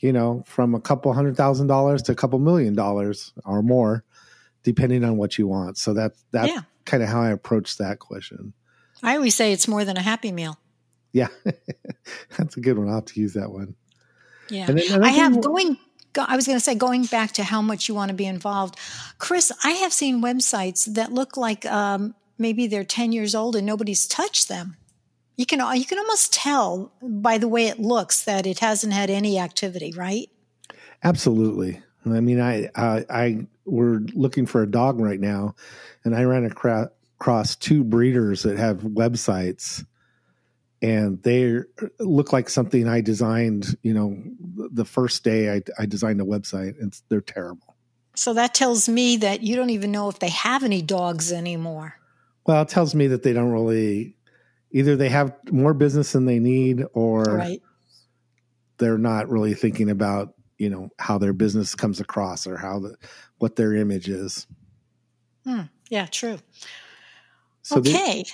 you 0.00 0.12
know, 0.12 0.42
from 0.46 0.74
a 0.74 0.80
couple 0.80 1.12
hundred 1.12 1.36
thousand 1.36 1.68
dollars 1.68 2.02
to 2.02 2.12
a 2.12 2.14
couple 2.14 2.38
million 2.38 2.74
dollars 2.74 3.32
or 3.44 3.62
more, 3.62 4.04
depending 4.64 5.04
on 5.04 5.16
what 5.16 5.38
you 5.38 5.46
want. 5.46 5.78
So 5.78 5.94
that 5.94 6.12
that's 6.32 6.48
Yeah. 6.52 6.62
kind 6.84 7.02
of 7.02 7.08
how 7.08 7.22
I 7.22 7.30
approach 7.30 7.76
that 7.78 7.98
question. 8.00 8.52
I 9.02 9.14
always 9.16 9.34
say 9.34 9.52
it's 9.52 9.68
more 9.68 9.84
than 9.84 9.96
a 9.96 10.02
happy 10.02 10.32
meal. 10.32 10.58
Yeah, 11.12 11.28
that's 12.36 12.56
a 12.56 12.60
good 12.60 12.78
one. 12.78 12.88
I'll 12.88 12.96
have 12.96 13.04
to 13.06 13.20
use 13.20 13.32
that 13.34 13.50
one. 13.52 13.74
Yeah. 14.50 14.66
And 14.68 14.78
then 14.78 14.86
another 14.88 15.04
I 15.04 15.08
have 15.10 15.40
going, 15.40 15.78
go, 16.12 16.24
I 16.26 16.36
was 16.36 16.46
going 16.46 16.58
to 16.58 16.64
say, 16.64 16.74
going 16.74 17.04
back 17.04 17.32
to 17.32 17.44
how 17.44 17.62
much 17.62 17.88
you 17.88 17.94
want 17.94 18.10
to 18.10 18.14
be 18.14 18.26
involved. 18.26 18.76
Chris, 19.18 19.52
I 19.64 19.72
have 19.72 19.92
seen 19.92 20.22
websites 20.22 20.94
that 20.94 21.12
look 21.12 21.36
like 21.36 21.64
um, 21.66 22.14
maybe 22.38 22.66
they're 22.66 22.84
10 22.84 23.12
years 23.12 23.34
old 23.34 23.56
and 23.56 23.66
nobody's 23.66 24.06
touched 24.06 24.48
them. 24.48 24.76
You 25.36 25.46
can, 25.46 25.60
you 25.76 25.86
can 25.86 25.98
almost 25.98 26.34
tell 26.34 26.92
by 27.02 27.38
the 27.38 27.48
way 27.48 27.66
it 27.66 27.78
looks 27.78 28.24
that 28.24 28.46
it 28.46 28.58
hasn't 28.58 28.92
had 28.92 29.08
any 29.08 29.38
activity, 29.38 29.92
right? 29.92 30.28
Absolutely. 31.02 31.80
I 32.06 32.20
mean, 32.20 32.40
I, 32.40 32.68
I, 32.74 33.04
I, 33.10 33.46
we're 33.64 34.00
looking 34.14 34.46
for 34.46 34.62
a 34.62 34.70
dog 34.70 35.00
right 35.00 35.20
now, 35.20 35.54
and 36.04 36.14
I 36.14 36.24
ran 36.24 36.44
across 36.44 37.56
two 37.56 37.84
breeders 37.84 38.42
that 38.42 38.56
have 38.56 38.78
websites, 38.78 39.84
and 40.82 41.22
they 41.22 41.60
look 41.98 42.32
like 42.32 42.48
something 42.48 42.88
I 42.88 43.00
designed. 43.00 43.76
You 43.82 43.94
know, 43.94 44.22
the 44.72 44.84
first 44.84 45.24
day 45.24 45.52
I, 45.54 45.62
I 45.78 45.86
designed 45.86 46.20
a 46.20 46.24
website, 46.24 46.80
and 46.80 46.98
they're 47.08 47.20
terrible. 47.20 47.76
So 48.14 48.34
that 48.34 48.54
tells 48.54 48.88
me 48.88 49.16
that 49.18 49.42
you 49.42 49.56
don't 49.56 49.70
even 49.70 49.92
know 49.92 50.08
if 50.08 50.18
they 50.18 50.30
have 50.30 50.64
any 50.64 50.82
dogs 50.82 51.32
anymore. 51.32 51.94
Well, 52.46 52.62
it 52.62 52.68
tells 52.68 52.94
me 52.94 53.06
that 53.08 53.22
they 53.22 53.32
don't 53.32 53.50
really 53.50 54.16
either 54.72 54.96
they 54.96 55.08
have 55.08 55.34
more 55.50 55.74
business 55.74 56.12
than 56.12 56.26
they 56.26 56.38
need, 56.38 56.84
or 56.92 57.22
Right. 57.24 57.62
they're 58.78 58.98
not 58.98 59.28
really 59.28 59.54
thinking 59.54 59.90
about 59.90 60.34
you 60.58 60.68
know 60.70 60.90
how 60.98 61.18
their 61.18 61.32
business 61.32 61.74
comes 61.74 62.00
across 62.00 62.46
or 62.46 62.56
how 62.56 62.80
the 62.80 62.96
what 63.38 63.56
their 63.56 63.74
image 63.74 64.08
is. 64.08 64.46
Hmm. 65.44 65.62
Yeah, 65.88 66.06
true. 66.06 66.38
So 67.62 67.78
okay. 67.78 68.24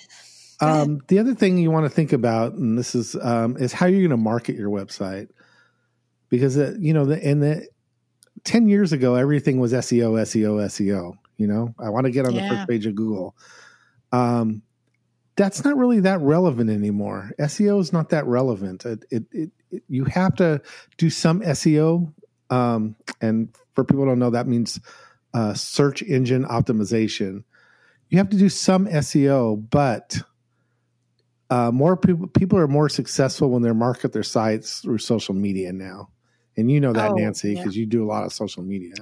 Um, 0.60 1.00
the 1.08 1.18
other 1.18 1.34
thing 1.34 1.58
you 1.58 1.70
want 1.70 1.84
to 1.84 1.90
think 1.90 2.12
about, 2.12 2.54
and 2.54 2.78
this 2.78 2.94
is, 2.94 3.14
um, 3.16 3.56
is 3.58 3.72
how 3.72 3.86
you're 3.86 4.00
going 4.00 4.10
to 4.10 4.16
market 4.16 4.56
your 4.56 4.70
website, 4.70 5.28
because 6.30 6.56
uh, 6.56 6.74
you 6.78 6.92
know, 6.94 7.04
the, 7.04 7.18
in 7.20 7.40
the 7.40 7.66
ten 8.44 8.68
years 8.68 8.92
ago, 8.92 9.14
everything 9.16 9.58
was 9.60 9.72
SEO, 9.72 10.12
SEO, 10.22 10.64
SEO. 10.66 11.14
You 11.36 11.46
know, 11.46 11.74
I 11.78 11.90
want 11.90 12.06
to 12.06 12.10
get 12.10 12.26
on 12.26 12.34
the 12.34 12.40
first 12.48 12.68
page 12.68 12.86
of 12.86 12.94
Google. 12.94 13.36
Um, 14.12 14.62
that's 15.36 15.62
not 15.64 15.76
really 15.76 16.00
that 16.00 16.20
relevant 16.22 16.70
anymore. 16.70 17.32
SEO 17.38 17.78
is 17.80 17.92
not 17.92 18.08
that 18.08 18.24
relevant. 18.26 18.86
It, 18.86 19.04
it, 19.10 19.24
it, 19.32 19.50
it- 19.70 19.82
you 19.88 20.04
have 20.04 20.34
to 20.36 20.62
do 20.96 21.10
some 21.10 21.40
SEO, 21.42 22.10
um, 22.48 22.96
and 23.20 23.54
for 23.74 23.84
people 23.84 24.04
who 24.04 24.10
don't 24.10 24.18
know, 24.20 24.30
that 24.30 24.46
means 24.46 24.80
uh, 25.34 25.52
search 25.52 26.00
engine 26.02 26.44
optimization. 26.46 27.42
You 28.08 28.16
have 28.18 28.30
to 28.30 28.38
do 28.38 28.48
some 28.48 28.86
SEO, 28.86 29.68
but 29.68 30.16
uh, 31.50 31.70
more 31.70 31.96
people 31.96 32.26
people 32.28 32.58
are 32.58 32.68
more 32.68 32.88
successful 32.88 33.50
when 33.50 33.62
they 33.62 33.72
market 33.72 34.12
their 34.12 34.22
sites 34.22 34.80
through 34.80 34.98
social 34.98 35.34
media 35.34 35.72
now. 35.72 36.10
And 36.56 36.70
you 36.70 36.80
know 36.80 36.92
that, 36.92 37.10
Oh, 37.10 37.14
Nancy, 37.14 37.52
yeah. 37.52 37.60
because 37.60 37.76
you 37.76 37.86
do 37.86 38.02
a 38.04 38.08
lot 38.08 38.24
of 38.24 38.32
social 38.32 38.62
media. 38.62 38.94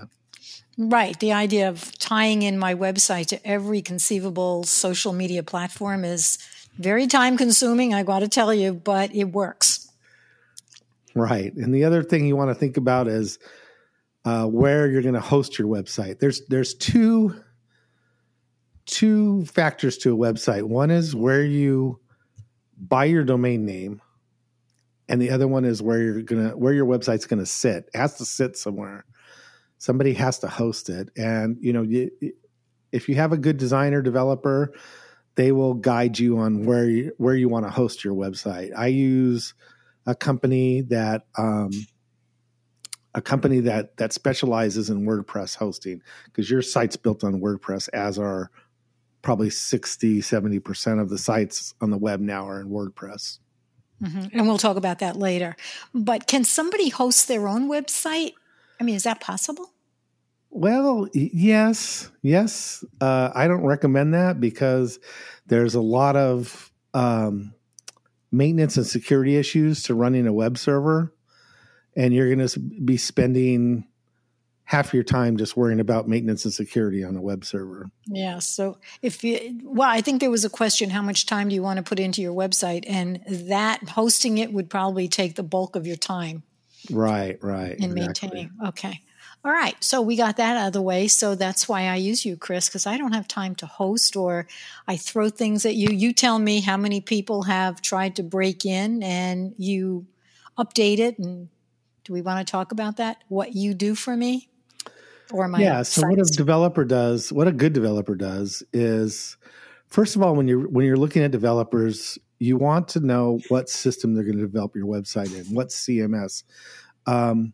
Right. 0.77 1.19
The 1.21 1.33
idea 1.33 1.69
of 1.69 1.97
tying 1.99 2.43
in 2.43 2.59
my 2.59 2.75
website 2.75 3.27
to 3.29 3.47
every 3.47 3.81
conceivable 3.81 4.65
social 4.65 5.13
media 5.13 5.45
platform 5.45 6.05
is 6.05 6.39
very 6.79 7.07
time 7.07 7.37
consuming, 7.37 7.95
I 7.95 8.03
got 8.03 8.21
to 8.21 8.29
tell 8.29 8.53
you, 8.53 8.75
but 8.75 9.15
it 9.15 9.25
works. 9.25 9.89
Right. 11.15 11.55
And 11.55 11.73
the 11.73 11.85
other 11.85 12.03
thing 12.03 12.27
you 12.27 12.35
want 12.35 12.51
to 12.51 12.57
think 12.57 12.77
about 12.77 13.07
is 13.07 13.39
uh, 14.25 14.47
where 14.47 14.91
you're 14.91 15.03
going 15.03 15.15
to 15.15 15.21
host 15.21 15.59
your 15.59 15.69
website. 15.69 16.19
There's 16.19 16.45
there's 16.49 16.75
two 16.75 17.37
two 18.87 19.45
factors 19.47 19.97
to 19.99 20.13
a 20.13 20.17
website. 20.17 20.65
One 20.65 20.91
is 20.91 21.15
where 21.15 21.45
you 21.45 22.01
buy 22.78 23.04
your 23.07 23.25
domain 23.25 23.64
name, 23.64 24.00
and 25.09 25.21
the 25.21 25.31
other 25.31 25.49
one 25.49 25.64
is 25.64 25.83
where 25.83 26.00
you're 26.00 26.23
gonna 26.23 26.57
where 26.57 26.73
your 26.73 26.87
website's 26.87 27.26
gonna 27.26 27.47
sit. 27.47 27.88
It 27.93 27.99
has 27.99 28.16
to 28.19 28.25
sit 28.25 28.57
somewhere. 28.57 29.04
Somebody 29.78 30.14
has 30.14 30.38
to 30.40 30.49
host 30.49 30.88
it, 30.88 31.11
and 31.16 31.57
you 31.61 31.73
know 31.73 31.83
you, 31.83 32.11
if 32.93 33.09
you 33.09 33.16
have 33.16 33.33
a 33.33 33.38
good 33.38 33.57
designer 33.57 34.02
developer, 34.02 34.73
they 35.35 35.52
will 35.52 35.75
guide 35.75 36.19
you 36.19 36.38
on 36.38 36.64
where 36.64 36.88
you, 36.88 37.12
where 37.19 37.35
you 37.35 37.49
want 37.49 37.66
to 37.66 37.71
host 37.71 38.04
your 38.04 38.14
website. 38.14 38.71
I 38.76 38.87
use 38.87 39.54
a 40.07 40.14
company 40.14 40.83
that 40.83 41.26
um, 41.37 41.71
a 43.14 43.21
company 43.21 43.61
that 43.61 43.97
that 43.97 44.12
specializes 44.12 44.90
in 44.90 45.07
WordPress 45.07 45.57
hosting 45.57 46.02
because 46.26 46.50
your 46.50 46.62
site's 46.62 46.97
built 46.97 47.25
on 47.25 47.40
WordPress 47.40 47.88
as 47.93 48.19
are 48.19 48.50
probably 49.25 49.50
60 49.50 50.21
70% 50.21 51.00
of 51.00 51.09
the 51.09 51.19
sites 51.19 51.75
on 51.81 51.90
the 51.90 51.99
web 51.99 52.21
now 52.21 52.47
are 52.47 52.61
in 52.61 52.69
WordPress. 52.69 53.38
Mm-hmm. 54.02 54.38
And 54.38 54.47
we'll 54.47 54.59
talk 54.59 54.76
about 54.76 54.99
that 55.00 55.16
later. 55.16 55.57
But 55.93 56.26
can 56.26 56.45
somebody 56.45 56.90
host 56.90 57.26
their 57.26 57.49
own 57.49 57.69
website? 57.69 58.35
I 58.78 58.85
mean, 58.85 58.95
is 58.95 59.04
that 59.04 59.21
possible? 59.21 59.73
Well, 60.50 61.09
yes, 61.12 62.11
yes. 62.23 62.85
Uh, 63.00 63.31
I 63.35 63.49
don't 63.49 63.64
recommend 63.64 64.14
that 64.14 64.40
because 64.40 65.00
there's 65.47 65.75
a 65.75 65.81
lot 65.81 66.16
of 66.16 66.71
um, 66.93 67.54
maintenance 68.31 68.76
and 68.76 68.87
security 68.87 69.37
issues 69.37 69.83
to 69.85 69.95
running 69.95 70.26
a 70.26 70.33
web 70.33 70.59
server, 70.59 71.12
and 71.97 72.14
you're 72.14 72.33
going 72.33 72.47
to 72.47 72.61
be 72.61 72.97
spending 72.97 73.88
half 74.64 74.94
your 74.94 75.04
time 75.04 75.37
just 75.37 75.56
worrying 75.56 75.80
about 75.80 76.09
maintenance 76.09 76.44
and 76.44 76.52
security 76.52 77.04
on 77.04 77.16
a 77.16 77.21
web 77.21 77.44
server. 77.44 77.90
Yeah. 78.06 78.38
So 78.38 78.78
if 79.02 79.23
you, 79.23 79.61
well, 79.62 79.88
I 79.88 80.00
think 80.00 80.21
there 80.21 80.30
was 80.30 80.44
a 80.44 80.50
question: 80.50 80.90
how 80.90 81.02
much 81.02 81.26
time 81.26 81.49
do 81.49 81.54
you 81.54 81.62
want 81.62 81.76
to 81.76 81.83
put 81.83 82.00
into 82.00 82.23
your 82.23 82.35
website? 82.35 82.85
And 82.87 83.23
that 83.28 83.88
hosting 83.90 84.38
it 84.38 84.52
would 84.52 84.71
probably 84.71 85.09
take 85.09 85.35
the 85.35 85.42
bulk 85.42 85.76
of 85.76 85.87
your 85.87 85.97
time. 85.97 86.42
Right. 86.90 87.38
Right. 87.42 87.78
And 87.78 87.97
exactly. 87.97 88.00
maintaining. 88.00 88.50
Okay. 88.66 89.00
All 89.44 89.52
right. 89.52 89.76
So 89.85 90.00
we 90.00 90.16
got 90.16 90.38
that 90.38 90.56
out 90.56 90.68
of 90.68 90.73
the 90.73 90.80
way. 90.80 91.06
So 91.06 91.35
that's 91.35 91.68
why 91.68 91.88
I 91.88 91.97
use 91.97 92.25
you, 92.25 92.35
Chris, 92.35 92.68
because 92.68 92.87
I 92.87 92.97
don't 92.97 93.12
have 93.12 93.28
time 93.28 93.54
to 93.56 93.66
host 93.66 94.16
or 94.16 94.47
I 94.88 94.97
throw 94.97 95.28
things 95.28 95.66
at 95.66 95.75
you. 95.75 95.90
You 95.90 96.14
tell 96.14 96.38
me 96.38 96.61
how 96.61 96.78
many 96.78 97.02
people 97.02 97.42
have 97.42 97.83
tried 97.83 98.16
to 98.16 98.23
break 98.23 98.64
in 98.64 99.02
and 99.02 99.54
you 99.59 100.06
update 100.59 100.99
it. 100.99 101.18
And 101.18 101.50
do 102.04 102.14
we 102.14 102.23
want 102.23 102.47
to 102.47 102.50
talk 102.50 102.73
about 102.73 102.97
that? 102.97 103.18
What 103.28 103.54
you 103.54 103.75
do 103.75 103.94
for 103.94 104.16
me? 104.16 104.49
Or 105.33 105.49
my 105.49 105.59
Yeah. 105.59 105.83
So 105.83 106.07
what 106.07 106.19
a 106.19 106.25
developer 106.25 106.85
does, 106.85 107.33
what 107.33 107.49
a 107.49 107.52
good 107.52 107.73
developer 107.73 108.14
does 108.14 108.62
is 108.73 109.37
first 109.88 110.16
of 110.16 110.23
all, 110.23 110.35
when 110.35 110.49
you're 110.49 110.69
when 110.69 110.85
you're 110.85 110.97
looking 110.97 111.23
at 111.23 111.31
developers, 111.31 112.19
you 112.38 112.57
want 112.57 112.88
to 112.88 113.00
know 113.00 113.40
what 113.49 113.69
system 113.69 114.14
they're 114.14 114.25
going 114.25 114.38
to 114.38 114.47
develop 114.47 114.75
your 114.75 114.87
website 114.87 115.33
in, 115.35 115.54
what 115.54 115.69
CMS. 115.69 116.43
Um, 117.07 117.52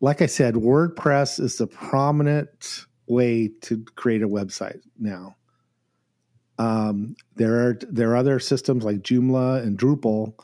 like 0.00 0.20
I 0.20 0.26
said, 0.26 0.54
WordPress 0.54 1.40
is 1.40 1.56
the 1.56 1.66
prominent 1.66 2.84
way 3.06 3.50
to 3.62 3.84
create 3.96 4.22
a 4.22 4.28
website 4.28 4.80
now. 4.98 5.36
Um, 6.58 7.16
there 7.36 7.68
are 7.68 7.78
there 7.88 8.10
are 8.10 8.16
other 8.16 8.38
systems 8.38 8.84
like 8.84 8.98
Joomla 8.98 9.62
and 9.62 9.78
Drupal, 9.78 10.34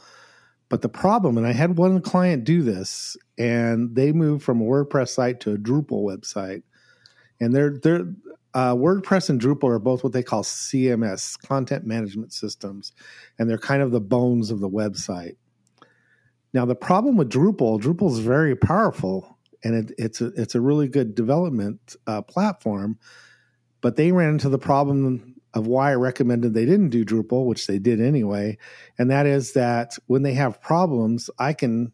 but 0.73 0.81
the 0.81 0.89
problem, 0.89 1.37
and 1.37 1.47
I 1.47 1.53
had 1.53 1.77
one 1.77 2.01
client 2.01 2.45
do 2.45 2.63
this, 2.63 3.15
and 3.37 3.95
they 3.95 4.11
moved 4.11 4.43
from 4.43 4.63
a 4.63 4.65
WordPress 4.65 5.11
site 5.11 5.39
to 5.41 5.53
a 5.53 5.59
Drupal 5.59 6.03
website, 6.03 6.63
and 7.39 7.55
they're 7.55 7.77
they're 7.77 8.07
uh, 8.55 8.75
WordPress 8.75 9.29
and 9.29 9.39
Drupal 9.39 9.69
are 9.69 9.79
both 9.79 10.03
what 10.03 10.15
they 10.15 10.23
call 10.23 10.43
CMS, 10.43 11.39
content 11.47 11.85
management 11.85 12.33
systems, 12.33 12.93
and 13.39 13.51
they're 13.51 13.59
kind 13.59 13.83
of 13.83 13.91
the 13.91 14.01
bones 14.01 14.51
of 14.51 14.61
the 14.61 14.69
website. 14.71 15.37
Now, 16.55 16.65
the 16.65 16.75
problem 16.75 17.19
with 17.19 17.29
Drupal, 17.29 17.79
Drupal 17.79 18.11
is 18.11 18.21
very 18.21 18.57
powerful, 18.57 19.39
and 19.63 19.75
it, 19.75 19.95
it's 19.99 20.23
a 20.23 20.29
it's 20.29 20.55
a 20.55 20.61
really 20.63 20.89
good 20.89 21.15
development 21.15 21.97
uh, 22.07 22.23
platform. 22.23 22.99
But 23.83 23.97
they 23.97 24.11
ran 24.11 24.31
into 24.31 24.49
the 24.49 24.59
problem 24.59 25.32
of 25.55 25.67
why 25.67 25.93
I 25.93 25.97
recommended 25.97 26.55
they 26.55 26.65
didn't 26.65 26.91
do 26.91 27.05
Drupal, 27.05 27.47
which 27.47 27.67
they 27.67 27.79
did 27.79 28.01
anyway, 28.01 28.59
and 28.99 29.11
that 29.11 29.27
is 29.27 29.53
that 29.53 29.97
when 30.07 30.23
they 30.23 30.35
have 30.35 30.61
problems, 30.61 31.29
I 31.39 31.53
can, 31.53 31.93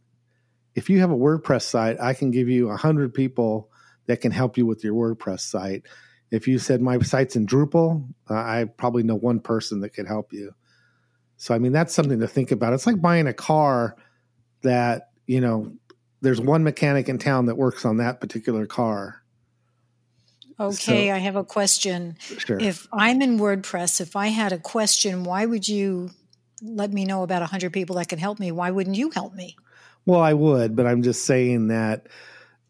if 0.75 0.89
you 0.89 1.01
have 1.01 1.11
a 1.11 1.17
WordPress 1.17 1.63
site, 1.63 2.01
I 2.01 2.15
can 2.15 2.31
give 2.31 2.49
you 2.49 2.71
a 2.71 2.77
hundred 2.77 3.15
people 3.15 3.71
that 4.07 4.21
can 4.21 4.33
help 4.33 4.57
you 4.57 4.67
with 4.67 4.83
your 4.85 4.95
WordPress 4.95 5.41
site. 5.41 5.87
If 6.31 6.47
you 6.47 6.59
said 6.59 6.81
my 6.81 6.99
site's 7.01 7.37
in 7.37 7.47
Drupal, 7.47 8.07
uh, 8.29 8.35
I 8.35 8.67
probably 8.77 9.03
know 9.03 9.15
one 9.15 9.41
person 9.41 9.81
that 9.81 9.91
could 9.91 10.07
help 10.07 10.33
you. 10.33 10.55
So 11.37 11.55
I 11.55 11.59
mean 11.59 11.73
that's 11.73 11.95
something 11.95 12.21
to 12.21 12.29
think 12.29 12.51
about. 12.51 12.75
It's 12.75 12.87
like 12.87 13.01
buying 13.01 13.27
a 13.27 13.33
car 13.33 13.97
that 14.63 15.11
you 15.27 15.41
know 15.41 15.73
there's 16.21 16.41
one 16.41 16.65
mechanic 16.65 17.09
in 17.09 17.19
town 17.19 17.47
that 17.47 17.57
works 17.57 17.85
on 17.85 17.99
that 17.99 18.21
particular 18.21 18.67
car. 18.67 19.23
Okay, 20.61 21.09
so, 21.09 21.15
I 21.15 21.19
have 21.19 21.37
a 21.37 21.45
question. 21.45 22.17
Sure. 22.21 22.59
If 22.59 22.89
I'm 22.93 23.23
in 23.23 23.39
WordPress, 23.39 24.01
if 24.01 24.17
I 24.17 24.29
had 24.29 24.53
a 24.53 24.59
question, 24.59 25.25
why 25.25 25.47
would 25.47 25.69
you 25.69 26.11
let 26.63 26.93
me 26.93 27.05
know 27.05 27.23
about 27.23 27.43
100 27.43 27.73
people 27.73 27.97
that 27.97 28.09
can 28.09 28.19
help 28.19 28.41
me? 28.41 28.51
Why 28.51 28.71
wouldn't 28.71 28.97
you 28.97 29.11
help 29.11 29.35
me? 29.35 29.57
Well, 30.05 30.21
I 30.21 30.33
would, 30.33 30.75
but 30.75 30.87
I'm 30.87 31.03
just 31.03 31.25
saying 31.25 31.69
that, 31.69 32.07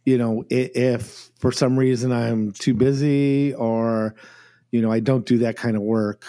you 0.05 0.19
know, 0.19 0.45
if 0.51 1.31
for 1.39 1.53
some 1.53 1.79
reason 1.79 2.13
I'm 2.13 2.53
too 2.53 2.75
busy 2.75 3.55
or, 3.55 4.15
you 4.71 4.83
know, 4.83 4.91
I 4.91 5.01
don't 5.01 5.25
do 5.25 5.39
that 5.39 5.57
kind 5.57 5.77
of 5.77 5.83
work 5.83 6.25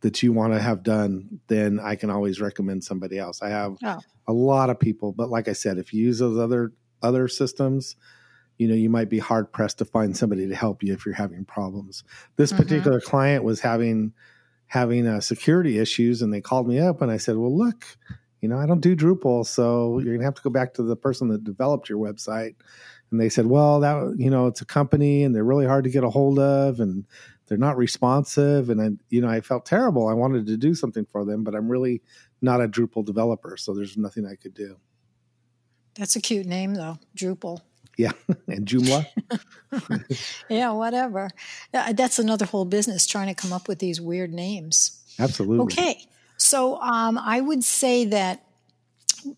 that 0.00 0.22
you 0.22 0.32
want 0.32 0.54
to 0.54 0.60
have 0.60 0.82
done, 0.82 1.40
then 1.46 1.78
I 1.80 1.96
can 1.96 2.10
always 2.10 2.40
recommend 2.40 2.84
somebody 2.84 3.18
else. 3.18 3.42
I 3.42 3.50
have 3.50 3.76
oh 3.84 4.00
a 4.26 4.32
lot 4.32 4.70
of 4.70 4.80
people. 4.80 5.12
But 5.12 5.30
like 5.30 5.48
I 5.48 5.52
said, 5.52 5.78
if 5.78 5.92
you 5.92 6.02
use 6.02 6.18
those 6.18 6.38
other 6.38 6.72
other 7.02 7.28
systems, 7.28 7.96
you 8.58 8.68
know, 8.68 8.74
you 8.74 8.90
might 8.90 9.08
be 9.08 9.18
hard 9.18 9.52
pressed 9.52 9.78
to 9.78 9.84
find 9.84 10.16
somebody 10.16 10.48
to 10.48 10.54
help 10.54 10.82
you 10.82 10.92
if 10.92 11.04
you're 11.04 11.14
having 11.14 11.44
problems. 11.44 12.04
This 12.36 12.52
mm-hmm. 12.52 12.62
particular 12.62 13.00
client 13.00 13.44
was 13.44 13.60
having 13.60 14.12
having 14.68 15.06
uh, 15.06 15.20
security 15.20 15.78
issues, 15.78 16.22
and 16.22 16.32
they 16.32 16.40
called 16.40 16.66
me 16.66 16.78
up, 16.78 17.02
and 17.02 17.10
I 17.10 17.18
said, 17.18 17.36
"Well, 17.36 17.56
look, 17.56 17.84
you 18.40 18.48
know, 18.48 18.58
I 18.58 18.66
don't 18.66 18.80
do 18.80 18.96
Drupal, 18.96 19.46
so 19.46 19.98
you're 19.98 20.14
gonna 20.14 20.24
have 20.24 20.34
to 20.34 20.42
go 20.42 20.50
back 20.50 20.74
to 20.74 20.82
the 20.82 20.96
person 20.96 21.28
that 21.28 21.44
developed 21.44 21.88
your 21.88 21.98
website." 21.98 22.54
And 23.10 23.20
they 23.20 23.28
said, 23.28 23.46
"Well, 23.46 23.80
that 23.80 24.14
you 24.18 24.30
know, 24.30 24.46
it's 24.46 24.60
a 24.60 24.66
company, 24.66 25.22
and 25.22 25.34
they're 25.34 25.44
really 25.44 25.66
hard 25.66 25.84
to 25.84 25.90
get 25.90 26.04
a 26.04 26.10
hold 26.10 26.38
of, 26.38 26.80
and 26.80 27.04
they're 27.46 27.58
not 27.58 27.76
responsive." 27.76 28.70
And 28.70 28.80
I, 28.80 28.90
you 29.10 29.20
know, 29.20 29.28
I 29.28 29.40
felt 29.40 29.66
terrible. 29.66 30.08
I 30.08 30.14
wanted 30.14 30.46
to 30.46 30.56
do 30.56 30.74
something 30.74 31.04
for 31.04 31.24
them, 31.24 31.44
but 31.44 31.54
I'm 31.54 31.68
really 31.68 32.02
not 32.42 32.60
a 32.60 32.68
Drupal 32.68 33.04
developer, 33.04 33.56
so 33.56 33.74
there's 33.74 33.96
nothing 33.96 34.26
I 34.26 34.34
could 34.34 34.54
do. 34.54 34.76
That's 35.94 36.16
a 36.16 36.20
cute 36.20 36.46
name, 36.46 36.74
though, 36.74 36.98
Drupal. 37.16 37.60
Yeah, 37.96 38.12
and 38.48 38.66
Joomla. 38.66 39.06
yeah, 40.48 40.72
whatever. 40.72 41.30
That's 41.72 42.18
another 42.18 42.44
whole 42.44 42.64
business 42.64 43.06
trying 43.06 43.28
to 43.28 43.34
come 43.34 43.52
up 43.52 43.68
with 43.68 43.78
these 43.78 44.00
weird 44.00 44.32
names. 44.32 45.02
Absolutely. 45.18 45.64
Okay, 45.64 46.06
so 46.36 46.80
um, 46.80 47.18
I 47.18 47.40
would 47.40 47.64
say 47.64 48.04
that 48.06 48.44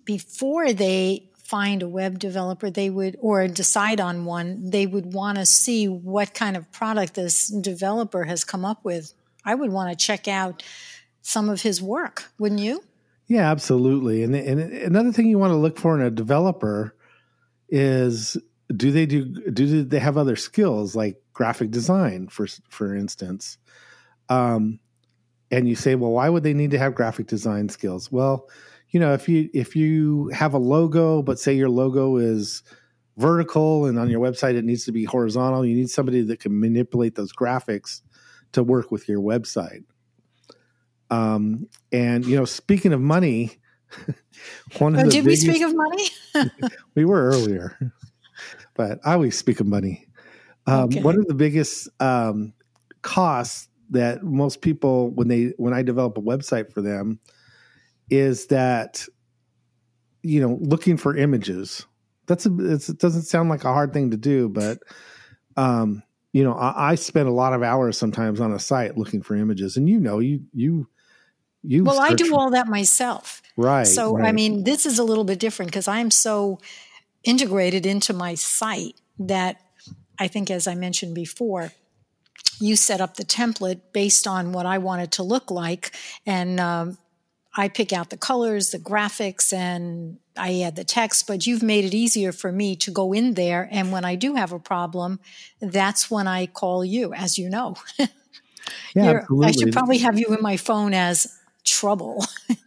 before 0.04 0.72
they 0.72 1.28
find 1.48 1.82
a 1.82 1.88
web 1.88 2.18
developer, 2.18 2.68
they 2.68 2.90
would, 2.90 3.16
or 3.20 3.48
decide 3.48 4.00
on 4.00 4.26
one, 4.26 4.70
they 4.70 4.86
would 4.86 5.14
want 5.14 5.38
to 5.38 5.46
see 5.46 5.88
what 5.88 6.34
kind 6.34 6.56
of 6.56 6.70
product 6.72 7.14
this 7.14 7.48
developer 7.48 8.24
has 8.24 8.44
come 8.44 8.66
up 8.66 8.84
with. 8.84 9.14
I 9.46 9.54
would 9.54 9.70
want 9.70 9.90
to 9.90 10.06
check 10.06 10.28
out 10.28 10.62
some 11.22 11.48
of 11.48 11.62
his 11.62 11.80
work, 11.80 12.24
wouldn't 12.38 12.60
you? 12.60 12.84
Yeah, 13.28 13.50
absolutely. 13.50 14.22
And, 14.22 14.34
and 14.34 14.60
another 14.60 15.10
thing 15.12 15.26
you 15.26 15.38
want 15.38 15.52
to 15.52 15.56
look 15.56 15.78
for 15.78 15.98
in 15.98 16.04
a 16.04 16.10
developer 16.10 16.94
is 17.68 18.36
do 18.74 18.90
they 18.90 19.06
do 19.06 19.24
do 19.50 19.84
they 19.84 19.98
have 19.98 20.16
other 20.16 20.36
skills 20.36 20.94
like 20.94 21.16
graphic 21.32 21.70
design 21.70 22.28
for 22.28 22.46
for 22.68 22.94
instance? 22.94 23.58
Um, 24.28 24.80
and 25.50 25.68
you 25.68 25.74
say 25.74 25.94
well 25.94 26.12
why 26.12 26.28
would 26.28 26.42
they 26.42 26.54
need 26.54 26.72
to 26.72 26.78
have 26.78 26.94
graphic 26.94 27.26
design 27.26 27.68
skills? 27.68 28.10
Well 28.12 28.48
you 28.90 29.00
know 29.00 29.12
if 29.12 29.28
you 29.28 29.50
if 29.52 29.76
you 29.76 30.28
have 30.28 30.54
a 30.54 30.58
logo 30.58 31.22
but 31.22 31.38
say 31.38 31.52
your 31.52 31.68
logo 31.68 32.16
is 32.16 32.62
vertical 33.16 33.84
and 33.86 33.98
on 33.98 34.08
your 34.08 34.20
website 34.20 34.54
it 34.54 34.64
needs 34.64 34.84
to 34.84 34.92
be 34.92 35.04
horizontal 35.04 35.66
you 35.66 35.74
need 35.74 35.90
somebody 35.90 36.22
that 36.22 36.38
can 36.38 36.58
manipulate 36.58 37.16
those 37.16 37.32
graphics 37.32 38.00
to 38.52 38.62
work 38.62 38.90
with 38.90 39.08
your 39.08 39.20
website. 39.20 39.84
Um, 41.10 41.68
and 41.92 42.24
you 42.26 42.36
know, 42.36 42.44
speaking 42.44 42.92
of 42.92 43.00
money, 43.00 43.58
one 44.78 44.96
oh, 44.96 45.04
did 45.04 45.24
biggest, 45.24 45.46
we 45.46 45.52
speak 45.52 45.62
of 45.62 45.74
money? 45.74 46.08
we 46.94 47.04
were 47.04 47.28
earlier, 47.28 47.78
but 48.74 49.00
I 49.04 49.14
always 49.14 49.36
speak 49.36 49.60
of 49.60 49.66
money. 49.66 50.06
Um, 50.66 50.84
okay. 50.84 51.02
One 51.02 51.18
of 51.18 51.26
the 51.26 51.34
biggest 51.34 51.88
um, 52.00 52.52
costs 53.02 53.68
that 53.90 54.22
most 54.22 54.60
people 54.60 55.10
when 55.10 55.28
they 55.28 55.54
when 55.56 55.72
I 55.72 55.82
develop 55.82 56.18
a 56.18 56.22
website 56.22 56.72
for 56.72 56.82
them 56.82 57.20
is 58.10 58.46
that 58.46 59.06
you 60.22 60.40
know 60.40 60.58
looking 60.60 60.96
for 60.96 61.16
images 61.16 61.86
that's 62.28 62.46
a, 62.46 62.50
it 62.58 62.98
doesn't 62.98 63.22
sound 63.22 63.48
like 63.48 63.64
a 63.64 63.72
hard 63.72 63.92
thing 63.92 64.10
to 64.12 64.16
do, 64.16 64.48
but 64.48 64.78
um, 65.56 66.02
you 66.32 66.44
know, 66.44 66.52
I, 66.52 66.90
I 66.90 66.94
spend 66.94 67.28
a 67.28 67.32
lot 67.32 67.54
of 67.54 67.62
hours 67.62 67.98
sometimes 67.98 68.40
on 68.40 68.52
a 68.52 68.58
site 68.58 68.96
looking 68.96 69.22
for 69.22 69.34
images, 69.34 69.76
and 69.76 69.88
you 69.88 69.98
know, 69.98 70.20
you 70.20 70.42
you 70.52 70.88
you. 71.62 71.84
Well, 71.84 72.00
I 72.00 72.14
do 72.14 72.34
all 72.36 72.50
that 72.50 72.68
myself, 72.68 73.42
right? 73.56 73.86
So 73.86 74.16
right. 74.16 74.28
I 74.28 74.32
mean, 74.32 74.64
this 74.64 74.86
is 74.86 74.98
a 74.98 75.04
little 75.04 75.24
bit 75.24 75.38
different 75.38 75.70
because 75.70 75.88
I'm 75.88 76.10
so 76.10 76.60
integrated 77.24 77.86
into 77.86 78.12
my 78.12 78.34
site 78.34 79.00
that 79.18 79.60
I 80.18 80.28
think, 80.28 80.50
as 80.50 80.66
I 80.66 80.74
mentioned 80.74 81.14
before, 81.14 81.72
you 82.60 82.76
set 82.76 83.00
up 83.00 83.16
the 83.16 83.24
template 83.24 83.80
based 83.92 84.26
on 84.26 84.52
what 84.52 84.66
I 84.66 84.78
want 84.78 85.02
it 85.02 85.12
to 85.12 85.22
look 85.22 85.50
like, 85.50 85.94
and 86.26 86.60
um, 86.60 86.98
I 87.56 87.68
pick 87.68 87.92
out 87.92 88.10
the 88.10 88.16
colors, 88.16 88.70
the 88.70 88.78
graphics, 88.78 89.52
and 89.52 90.18
I 90.36 90.60
add 90.62 90.76
the 90.76 90.84
text. 90.84 91.26
But 91.26 91.46
you've 91.46 91.62
made 91.62 91.84
it 91.84 91.94
easier 91.94 92.32
for 92.32 92.52
me 92.52 92.76
to 92.76 92.90
go 92.90 93.12
in 93.12 93.34
there, 93.34 93.68
and 93.70 93.92
when 93.92 94.04
I 94.04 94.14
do 94.14 94.34
have 94.34 94.52
a 94.52 94.58
problem, 94.58 95.20
that's 95.60 96.10
when 96.10 96.26
I 96.26 96.46
call 96.46 96.84
you, 96.84 97.12
as 97.12 97.38
you 97.38 97.48
know. 97.48 97.76
yeah. 98.94 99.24
I 99.42 99.50
should 99.50 99.72
probably 99.72 99.98
have 99.98 100.18
you 100.18 100.26
in 100.34 100.42
my 100.42 100.56
phone 100.56 100.94
as 100.94 101.37
trouble. 101.68 102.24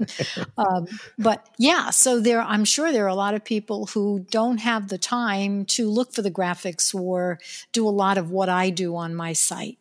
um, 0.57 0.87
but 1.17 1.47
yeah, 1.57 1.89
so 1.89 2.19
there, 2.19 2.41
I'm 2.41 2.65
sure 2.65 2.91
there 2.91 3.05
are 3.05 3.09
a 3.09 3.15
lot 3.15 3.33
of 3.33 3.43
people 3.43 3.87
who 3.87 4.25
don't 4.29 4.59
have 4.59 4.87
the 4.87 4.97
time 4.97 5.65
to 5.65 5.89
look 5.89 6.13
for 6.13 6.21
the 6.21 6.31
graphics 6.31 6.93
or 6.93 7.39
do 7.71 7.87
a 7.87 7.89
lot 7.89 8.17
of 8.17 8.31
what 8.31 8.49
I 8.49 8.69
do 8.69 8.95
on 8.95 9.15
my 9.15 9.33
site. 9.33 9.77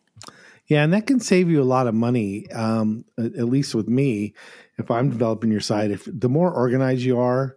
Yeah, 0.66 0.84
and 0.84 0.92
that 0.92 1.06
can 1.06 1.18
save 1.18 1.50
you 1.50 1.60
a 1.60 1.64
lot 1.64 1.88
of 1.88 1.94
money. 1.94 2.48
Um, 2.52 3.04
at 3.18 3.46
least 3.46 3.74
with 3.74 3.88
me, 3.88 4.34
if 4.78 4.90
I'm 4.90 5.10
developing 5.10 5.50
your 5.50 5.60
site, 5.60 5.90
if 5.90 6.06
the 6.06 6.28
more 6.28 6.52
organized 6.52 7.02
you 7.02 7.18
are, 7.18 7.56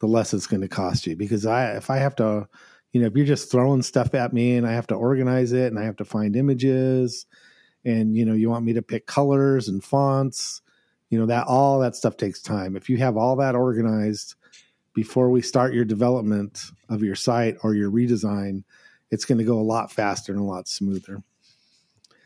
the 0.00 0.06
less 0.06 0.32
it's 0.32 0.46
going 0.46 0.62
to 0.62 0.68
cost 0.68 1.06
you. 1.06 1.14
Because 1.14 1.44
I, 1.44 1.72
if 1.76 1.90
I 1.90 1.98
have 1.98 2.16
to, 2.16 2.48
you 2.92 3.00
know, 3.00 3.06
if 3.06 3.14
you're 3.14 3.26
just 3.26 3.50
throwing 3.50 3.82
stuff 3.82 4.14
at 4.14 4.32
me 4.32 4.56
and 4.56 4.66
I 4.66 4.72
have 4.72 4.86
to 4.88 4.94
organize 4.94 5.52
it 5.52 5.66
and 5.66 5.78
I 5.78 5.84
have 5.84 5.96
to 5.96 6.04
find 6.04 6.36
images, 6.36 7.26
and 7.84 8.16
you 8.16 8.24
know, 8.24 8.32
you 8.32 8.48
want 8.48 8.64
me 8.64 8.72
to 8.72 8.82
pick 8.82 9.06
colors 9.06 9.68
and 9.68 9.84
fonts, 9.84 10.62
you 11.10 11.18
know, 11.18 11.26
that 11.26 11.46
all 11.46 11.80
that 11.80 11.96
stuff 11.96 12.16
takes 12.16 12.40
time. 12.40 12.76
If 12.76 12.88
you 12.88 12.96
have 12.98 13.16
all 13.16 13.36
that 13.36 13.54
organized 13.54 14.34
before 14.94 15.30
we 15.30 15.42
start 15.42 15.74
your 15.74 15.84
development 15.84 16.62
of 16.88 17.02
your 17.02 17.14
site 17.14 17.56
or 17.62 17.74
your 17.74 17.90
redesign, 17.90 18.64
it's 19.10 19.24
going 19.24 19.38
to 19.38 19.44
go 19.44 19.58
a 19.58 19.62
lot 19.62 19.92
faster 19.92 20.32
and 20.32 20.40
a 20.40 20.44
lot 20.44 20.68
smoother. 20.68 21.22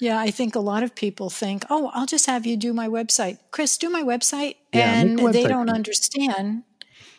Yeah, 0.01 0.19
I 0.19 0.31
think 0.31 0.55
a 0.55 0.61
lot 0.61 0.85
of 0.85 0.95
people 0.95 1.29
think, 1.29 1.65
"Oh, 1.69 1.91
I'll 1.93 2.07
just 2.07 2.27
have 2.27 2.47
you 2.47 2.57
do 2.57 2.73
my 2.73 2.89
website, 2.89 3.39
Chris. 3.51 3.77
Do 3.77 3.91
my 3.91 4.03
website," 4.03 4.55
yeah, 4.73 5.01
and 5.01 5.19
website 5.19 5.33
they 5.33 5.45
don't 5.45 5.71
understand 5.71 6.63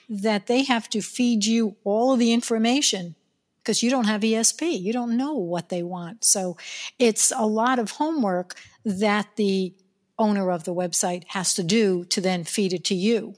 that 0.08 0.48
they 0.48 0.64
have 0.64 0.90
to 0.90 1.02
feed 1.02 1.46
you 1.46 1.76
all 1.84 2.14
of 2.14 2.20
the 2.20 2.32
information 2.32 3.16
because 3.58 3.84
you 3.84 3.90
don't 3.90 4.06
have 4.06 4.22
ESP. 4.22 4.82
You 4.82 4.94
don't 4.94 5.18
know 5.18 5.34
what 5.34 5.70
they 5.70 5.84
want. 5.84 6.24
So 6.24 6.58
it's 6.98 7.32
a 7.36 7.46
lot 7.46 7.80
of 7.80 7.92
homework 7.92 8.56
that 8.86 9.28
the 9.36 9.74
owner 10.20 10.52
of 10.52 10.66
the 10.66 10.74
website 10.74 11.24
has 11.30 11.54
to 11.56 11.64
do 11.64 12.06
to 12.06 12.22
then 12.22 12.44
feed 12.44 12.74
it 12.74 12.84
to 12.86 12.96
you. 12.96 13.36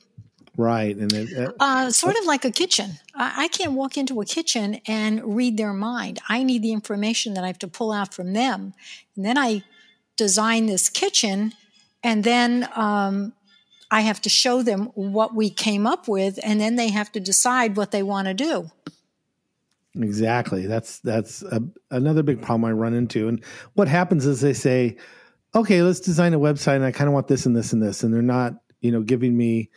Right, 0.57 0.95
and 0.95 1.13
it, 1.13 1.37
uh, 1.37 1.53
uh, 1.61 1.91
sort 1.91 2.17
of 2.17 2.25
like 2.25 2.43
a 2.43 2.51
kitchen. 2.51 2.91
I, 3.15 3.45
I, 3.45 3.47
can't 3.47 3.71
walk 3.71 3.97
into 3.97 4.19
a 4.19 4.25
kitchen 4.25 4.81
and 4.85 5.35
read 5.35 5.55
their 5.55 5.71
mind. 5.71 6.19
I 6.27 6.43
need 6.43 6.61
the 6.61 6.73
information 6.73 7.35
that 7.35 7.43
I 7.45 7.47
have 7.47 7.59
to 7.59 7.69
pull 7.69 7.93
out 7.93 8.13
from 8.13 8.33
them, 8.33 8.73
and 9.15 9.25
then 9.25 9.37
I 9.37 9.63
design 10.17 10.65
this 10.65 10.89
kitchen, 10.89 11.53
and 12.03 12.25
then 12.25 12.67
um, 12.75 13.31
I 13.89 14.01
have 14.01 14.21
to 14.21 14.29
show 14.29 14.61
them 14.61 14.87
what 14.93 15.33
we 15.33 15.49
came 15.49 15.87
up 15.87 16.09
with, 16.09 16.37
and 16.43 16.59
then 16.59 16.75
they 16.75 16.89
have 16.89 17.13
to 17.13 17.21
decide 17.21 17.77
what 17.77 17.91
they 17.91 18.03
want 18.03 18.27
to 18.27 18.33
do. 18.33 18.69
Exactly. 19.95 20.67
That's 20.67 20.99
that's 20.99 21.43
a, 21.43 21.61
another 21.89 22.23
big 22.23 22.41
problem 22.41 22.65
I 22.65 22.71
run 22.71 22.93
into. 22.93 23.27
And 23.27 23.43
what 23.73 23.87
happens 23.87 24.25
is 24.25 24.41
they 24.41 24.53
say, 24.53 24.97
"Okay, 25.53 25.81
let's 25.81 25.99
design 25.99 26.33
a 26.33 26.39
website, 26.39 26.77
and 26.77 26.85
I 26.85 26.91
kind 26.91 27.07
of 27.07 27.13
want 27.13 27.27
this 27.27 27.45
and 27.45 27.55
this 27.55 27.73
and 27.73 27.81
this," 27.81 28.03
and 28.03 28.13
they're 28.13 28.21
not, 28.21 28.55
you 28.81 28.91
know, 28.91 29.01
giving 29.01 29.35
me 29.35 29.69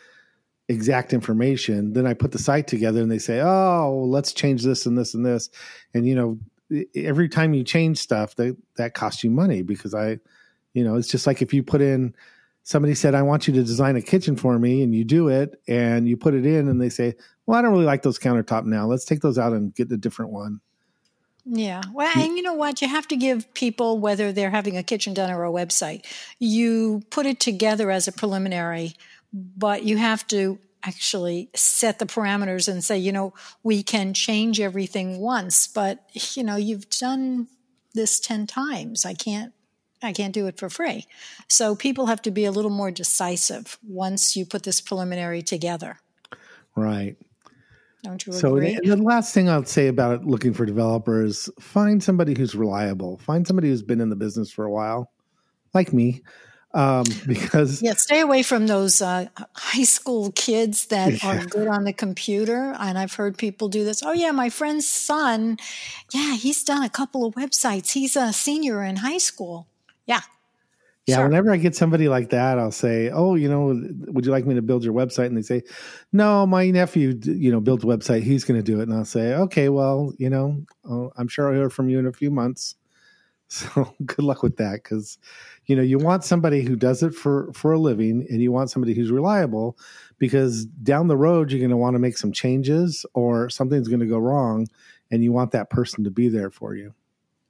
exact 0.69 1.13
information. 1.13 1.93
Then 1.93 2.07
I 2.07 2.15
put 2.15 2.33
the 2.33 2.39
site 2.39 2.67
together 2.67 3.03
and 3.03 3.11
they 3.11 3.19
say, 3.19 3.41
"Oh, 3.41 4.05
let's 4.07 4.33
change 4.33 4.63
this 4.65 4.87
and 4.87 4.97
this 4.97 5.15
and 5.15 5.25
this." 5.27 5.51
And 5.93 6.07
you 6.07 6.15
know, 6.15 6.39
every 6.95 7.29
time 7.29 7.55
you 7.55 7.65
change 7.65 7.99
stuff, 7.99 8.35
that 8.37 8.57
that 8.77 8.95
costs 8.95 9.25
you 9.25 9.31
money 9.31 9.63
because 9.63 9.95
I, 9.95 10.19
you 10.73 10.85
know, 10.85 10.97
it's 10.97 11.09
just 11.09 11.27
like 11.27 11.43
if 11.43 11.53
you 11.53 11.63
put 11.63 11.81
in 11.81 12.15
somebody 12.63 12.95
said, 12.95 13.15
"I 13.15 13.23
want 13.23 13.47
you 13.47 13.55
to 13.55 13.63
design 13.63 13.97
a 13.97 14.03
kitchen 14.03 14.37
for 14.37 14.59
me," 14.59 14.83
and 14.83 14.95
you 14.95 15.05
do 15.05 15.29
it 15.29 15.61
and 15.69 16.09
you 16.09 16.17
put 16.17 16.35
it 16.35 16.47
in 16.47 16.69
and 16.69 16.81
they 16.81 16.89
say, 16.89 17.15
"Well, 17.47 17.59
I 17.59 17.63
don't 17.63 17.73
really 17.73 17.85
like 17.85 18.03
those 18.03 18.19
countertop 18.19 18.65
now. 18.65 18.87
Let's 18.87 19.05
take 19.05 19.21
those 19.21 19.39
out 19.39 19.53
and 19.53 19.75
get 19.75 19.93
a 19.93 19.97
different 19.97 20.33
one." 20.33 20.61
Yeah. 21.47 21.83
Well, 21.93 22.11
and 22.17 22.37
you 22.37 22.43
know 22.43 22.55
what? 22.55 22.81
You 22.81 22.89
have 22.89 23.07
to 23.09 23.17
give 23.17 23.53
people, 23.55 23.99
whether 23.99 24.33
they're 24.33 24.51
having 24.51 24.77
a 24.77 24.83
kitchen 24.83 25.13
done 25.13 25.31
or 25.31 25.45
a 25.45 25.51
website, 25.51 26.05
you 26.39 27.03
put 27.11 27.27
it 27.27 27.39
together 27.39 27.91
as 27.91 28.09
a 28.09 28.13
preliminary 28.13 28.95
but 29.35 29.83
you 29.83 29.97
have 29.97 30.27
to 30.29 30.59
actually 30.85 31.49
set 31.55 31.99
the 31.99 32.07
parameters 32.07 32.69
and 32.69 32.85
say, 32.85 32.97
you 32.97 33.11
know, 33.11 33.33
we 33.63 33.83
can 33.83 34.15
change 34.15 34.61
everything 34.61 35.19
once, 35.19 35.67
but 35.67 35.99
you 36.37 36.45
know, 36.45 36.57
you've 36.57 36.89
done 36.91 37.49
this 37.95 38.21
10 38.21 38.47
times. 38.47 39.05
I 39.05 39.15
can't 39.15 39.53
I 40.03 40.13
can't 40.13 40.35
do 40.35 40.47
it 40.47 40.59
for 40.59 40.69
free. 40.69 41.07
So 41.49 41.75
people 41.75 42.07
have 42.07 42.21
to 42.23 42.31
be 42.31 42.45
a 42.45 42.51
little 42.51 42.71
more 42.71 42.91
decisive 42.91 43.79
once 43.83 44.37
you 44.37 44.45
put 44.45 44.63
this 44.63 44.83
preliminary 44.83 45.41
together. 45.41 45.99
Right. 46.77 47.17
Don't 48.05 48.25
you 48.27 48.33
so 48.33 48.57
agree? 48.57 48.79
the 48.85 48.97
last 48.97 49.35
thing 49.35 49.49
I'll 49.49 49.65
say 49.65 49.89
about 49.89 50.25
looking 50.25 50.53
for 50.53 50.65
developers, 50.65 51.49
find 51.59 52.03
somebody 52.03 52.35
who's 52.37 52.55
reliable. 52.55 53.19
Find 53.19 53.47
somebody 53.47 53.69
who's 53.69 53.83
been 53.83 54.01
in 54.01 54.11
the 54.11 54.17
business 54.17 54.53
for 54.53 54.65
a 54.65 54.71
while, 54.71 55.11
like 55.73 55.93
me 55.93 56.23
um, 56.75 57.05
because 57.27 57.81
yeah, 57.81 57.95
stay 57.95 58.21
away 58.21 58.43
from 58.43 58.67
those 58.67 59.01
uh, 59.01 59.27
high 59.55 59.85
school 59.85 60.33
kids 60.33 60.87
that 60.87 61.23
yeah. 61.23 61.43
are 61.43 61.47
good 61.47 61.69
on 61.69 61.85
the 61.85 61.93
computer. 61.93 62.75
And 62.79 62.99
I've 62.99 63.15
heard 63.15 63.39
people 63.39 63.69
do 63.69 63.85
this. 63.85 64.03
Oh 64.03 64.13
yeah, 64.13 64.33
my 64.33 64.51
friend's 64.51 64.89
son, 64.89 65.57
yeah, 66.13 66.35
he's 66.35 66.63
done 66.63 66.83
a 66.83 66.91
couple 66.91 67.25
of 67.25 67.35
websites. 67.35 67.93
He's 67.93 68.17
a 68.17 68.33
senior 68.33 68.83
in 68.83 68.97
high 68.97 69.19
school. 69.19 69.69
Yeah. 70.07 70.21
Yeah, 71.07 71.17
sure. 71.17 71.25
whenever 71.25 71.53
I 71.53 71.59
get 71.59 71.77
somebody 71.77 72.09
like 72.09 72.31
that, 72.31 72.59
I'll 72.59 72.73
say, 72.73 73.11
"Oh, 73.11 73.35
you 73.35 73.49
know, 73.49 73.79
would 74.13 74.25
you 74.25 74.33
like 74.33 74.47
me 74.47 74.55
to 74.55 74.63
build 74.63 74.85
your 74.85 74.95
website?" 74.95 75.27
And 75.27 75.37
they 75.37 75.43
say, 75.43 75.63
"No, 76.13 76.47
my 76.47 76.71
nephew, 76.71 77.19
you 77.23 77.53
know, 77.53 77.61
built 77.61 77.85
a 77.85 77.87
website. 77.87 78.23
He's 78.23 78.45
going 78.45 78.59
to 78.59 78.65
do 78.65 78.81
it." 78.81 78.85
And 78.85 78.95
I'll 78.95 79.05
say, 79.05 79.35
"Okay, 79.35 79.69
well, 79.69 80.15
you 80.19 80.31
know, 80.31 80.65
I'm 81.17 81.29
sure 81.29 81.49
I'll 81.49 81.55
hear 81.55 81.69
from 81.71 81.91
you 81.91 81.99
in 81.99 82.07
a 82.07 82.13
few 82.13 82.31
months." 82.31 82.77
So 83.49 83.95
good 84.05 84.25
luck 84.25 84.43
with 84.43 84.57
that 84.57 84.83
because 84.83 85.19
you 85.67 85.77
know 85.77 85.83
you 85.83 85.99
want 85.99 86.25
somebody 86.25 86.63
who 86.63 86.77
does 86.77 87.03
it 87.03 87.15
for 87.15 87.53
for 87.53 87.73
a 87.75 87.79
living 87.79 88.27
and 88.31 88.43
you 88.43 88.51
want 88.51 88.71
somebody 88.71 88.95
who's 88.95 89.11
reliable 89.13 89.79
because 90.19 90.65
down 90.65 91.09
the 91.09 91.17
road 91.17 91.51
you're 91.53 91.61
going 91.61 91.71
to 91.71 91.77
want 91.77 91.95
to 91.95 92.01
make 92.01 92.17
some 92.17 92.33
changes 92.33 93.07
or 93.15 93.51
something's 93.51 93.89
going 93.89 94.01
to 94.01 94.07
go 94.07 94.19
wrong 94.19 94.67
and 95.11 95.23
you 95.23 95.31
want 95.31 95.53
that 95.53 95.71
person 95.71 96.05
to 96.05 96.11
be 96.11 96.29
there 96.29 96.51
for 96.51 96.75
you. 96.75 96.95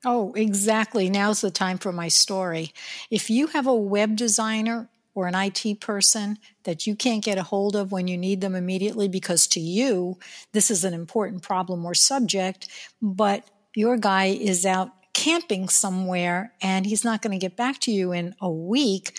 Oh, 0.05 0.33
exactly. 0.35 1.09
Now's 1.09 1.41
the 1.41 1.51
time 1.51 1.79
for 1.79 1.93
my 1.93 2.09
story. 2.09 2.73
If 3.11 3.31
you 3.31 3.49
have 3.49 3.67
a 3.67 3.75
web 3.75 4.17
designer 4.17 4.89
or 5.15 5.27
an 5.27 5.35
IT 5.35 5.81
person 5.81 6.39
that 6.65 6.87
you 6.87 6.95
can't 6.95 7.25
get 7.25 7.39
a 7.39 7.43
hold 7.43 7.77
of 7.77 7.93
when 7.93 8.09
you 8.09 8.19
need 8.19 8.41
them 8.41 8.55
immediately 8.55 9.09
because 9.09 9.47
to 9.47 9.61
you 9.61 10.19
this 10.53 10.71
is 10.71 10.85
an 10.85 10.93
important 10.93 11.43
problem 11.43 11.85
or 11.87 11.95
subject, 11.95 12.69
but 13.01 13.49
your 13.75 13.97
guy 13.97 14.27
is 14.27 14.67
out 14.67 14.91
camping 15.15 15.69
somewhere 15.69 16.53
and 16.61 16.85
he's 16.85 17.05
not 17.05 17.23
going 17.23 17.39
to 17.39 17.43
get 17.43 17.57
back 17.57 17.79
to 17.81 17.93
you 17.93 18.13
in 18.13 18.35
a 18.41 18.51
week, 18.51 19.19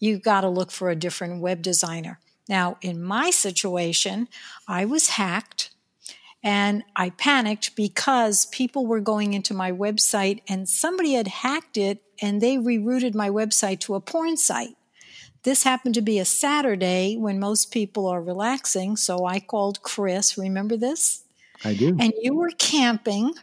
you've 0.00 0.22
got 0.22 0.40
to 0.40 0.48
look 0.48 0.70
for 0.70 0.90
a 0.90 0.96
different 0.96 1.40
web 1.40 1.62
designer. 1.62 2.18
Now, 2.48 2.78
in 2.80 3.02
my 3.02 3.30
situation, 3.30 4.28
I 4.66 4.86
was 4.86 5.10
hacked 5.10 5.70
and 6.48 6.82
I 6.96 7.10
panicked 7.10 7.76
because 7.76 8.46
people 8.46 8.86
were 8.86 9.00
going 9.00 9.34
into 9.34 9.52
my 9.52 9.70
website 9.70 10.40
and 10.48 10.66
somebody 10.66 11.12
had 11.12 11.28
hacked 11.28 11.76
it 11.76 12.02
and 12.22 12.40
they 12.40 12.56
rerouted 12.56 13.14
my 13.14 13.28
website 13.28 13.80
to 13.80 13.94
a 13.94 14.00
porn 14.00 14.38
site. 14.38 14.74
This 15.42 15.64
happened 15.64 15.94
to 15.96 16.00
be 16.00 16.18
a 16.18 16.24
Saturday 16.24 17.18
when 17.18 17.38
most 17.38 17.70
people 17.70 18.06
are 18.06 18.22
relaxing, 18.22 18.96
so 18.96 19.26
I 19.26 19.40
called 19.40 19.82
Chris. 19.82 20.38
Remember 20.38 20.78
this? 20.78 21.22
I 21.66 21.74
do. 21.74 21.88
And 22.00 22.14
you 22.22 22.34
were 22.34 22.52
camping 22.56 23.34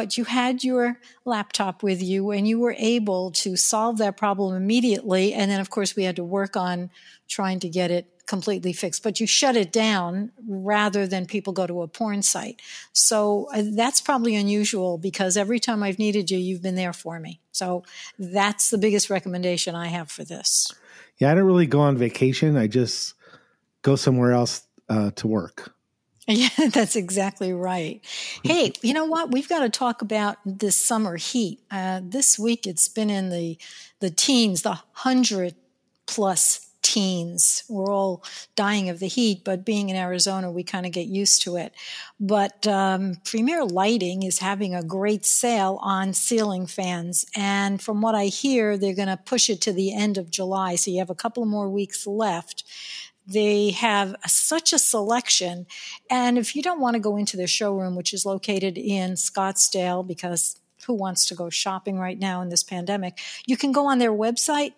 but 0.00 0.16
you 0.16 0.24
had 0.24 0.64
your 0.64 0.98
laptop 1.26 1.82
with 1.82 2.02
you 2.02 2.30
and 2.30 2.48
you 2.48 2.58
were 2.58 2.74
able 2.78 3.30
to 3.32 3.54
solve 3.54 3.98
that 3.98 4.16
problem 4.16 4.56
immediately. 4.56 5.34
And 5.34 5.50
then, 5.50 5.60
of 5.60 5.68
course, 5.68 5.94
we 5.94 6.04
had 6.04 6.16
to 6.16 6.24
work 6.24 6.56
on 6.56 6.88
trying 7.28 7.60
to 7.60 7.68
get 7.68 7.90
it 7.90 8.06
completely 8.26 8.72
fixed, 8.72 9.02
but 9.02 9.20
you 9.20 9.26
shut 9.26 9.56
it 9.56 9.70
down 9.70 10.32
rather 10.48 11.06
than 11.06 11.26
people 11.26 11.52
go 11.52 11.66
to 11.66 11.82
a 11.82 11.86
porn 11.86 12.22
site. 12.22 12.62
So 12.94 13.50
uh, 13.52 13.62
that's 13.74 14.00
probably 14.00 14.36
unusual 14.36 14.96
because 14.96 15.36
every 15.36 15.60
time 15.60 15.82
I've 15.82 15.98
needed 15.98 16.30
you, 16.30 16.38
you've 16.38 16.62
been 16.62 16.76
there 16.76 16.94
for 16.94 17.20
me. 17.20 17.42
So 17.52 17.84
that's 18.18 18.70
the 18.70 18.78
biggest 18.78 19.10
recommendation 19.10 19.74
I 19.74 19.88
have 19.88 20.10
for 20.10 20.24
this. 20.24 20.72
Yeah, 21.18 21.30
I 21.30 21.34
don't 21.34 21.44
really 21.44 21.66
go 21.66 21.80
on 21.80 21.98
vacation. 21.98 22.56
I 22.56 22.68
just 22.68 23.12
go 23.82 23.96
somewhere 23.96 24.32
else 24.32 24.66
uh, 24.88 25.10
to 25.16 25.28
work. 25.28 25.74
Yeah, 26.30 26.48
that's 26.72 26.96
exactly 26.96 27.52
right. 27.52 28.00
Hey, 28.44 28.72
you 28.82 28.94
know 28.94 29.04
what? 29.06 29.32
We've 29.32 29.48
got 29.48 29.60
to 29.60 29.68
talk 29.68 30.02
about 30.02 30.38
this 30.44 30.76
summer 30.76 31.16
heat. 31.16 31.60
Uh, 31.70 32.00
this 32.02 32.38
week 32.38 32.66
it's 32.66 32.88
been 32.88 33.10
in 33.10 33.30
the 33.30 33.58
the 34.00 34.10
teens, 34.10 34.62
the 34.62 34.80
hundred 34.92 35.54
plus 36.06 36.68
teens. 36.82 37.62
We're 37.68 37.92
all 37.92 38.24
dying 38.56 38.88
of 38.88 38.98
the 39.00 39.06
heat, 39.06 39.44
but 39.44 39.64
being 39.66 39.90
in 39.90 39.96
Arizona, 39.96 40.50
we 40.50 40.62
kind 40.64 40.86
of 40.86 40.92
get 40.92 41.06
used 41.06 41.42
to 41.42 41.56
it. 41.56 41.74
But 42.18 42.66
um, 42.66 43.16
Premier 43.24 43.64
Lighting 43.64 44.22
is 44.22 44.38
having 44.38 44.74
a 44.74 44.82
great 44.82 45.26
sale 45.26 45.78
on 45.82 46.14
ceiling 46.14 46.66
fans. 46.66 47.26
And 47.36 47.82
from 47.82 48.00
what 48.00 48.14
I 48.14 48.26
hear, 48.26 48.78
they're 48.78 48.94
going 48.94 49.08
to 49.08 49.18
push 49.18 49.50
it 49.50 49.60
to 49.62 49.72
the 49.72 49.94
end 49.94 50.16
of 50.16 50.30
July. 50.30 50.76
So 50.76 50.90
you 50.90 50.98
have 50.98 51.10
a 51.10 51.14
couple 51.14 51.44
more 51.44 51.68
weeks 51.68 52.06
left. 52.06 52.64
They 53.30 53.70
have 53.70 54.16
such 54.26 54.72
a 54.72 54.78
selection. 54.78 55.66
And 56.10 56.36
if 56.36 56.56
you 56.56 56.62
don't 56.62 56.80
want 56.80 56.94
to 56.94 57.00
go 57.00 57.16
into 57.16 57.36
their 57.36 57.46
showroom, 57.46 57.94
which 57.94 58.12
is 58.12 58.26
located 58.26 58.76
in 58.76 59.12
Scottsdale, 59.12 60.04
because 60.06 60.56
who 60.86 60.94
wants 60.94 61.26
to 61.26 61.36
go 61.36 61.48
shopping 61.48 61.98
right 61.98 62.18
now 62.18 62.42
in 62.42 62.48
this 62.48 62.64
pandemic? 62.64 63.20
You 63.46 63.56
can 63.56 63.70
go 63.70 63.86
on 63.86 63.98
their 63.98 64.12
website, 64.12 64.72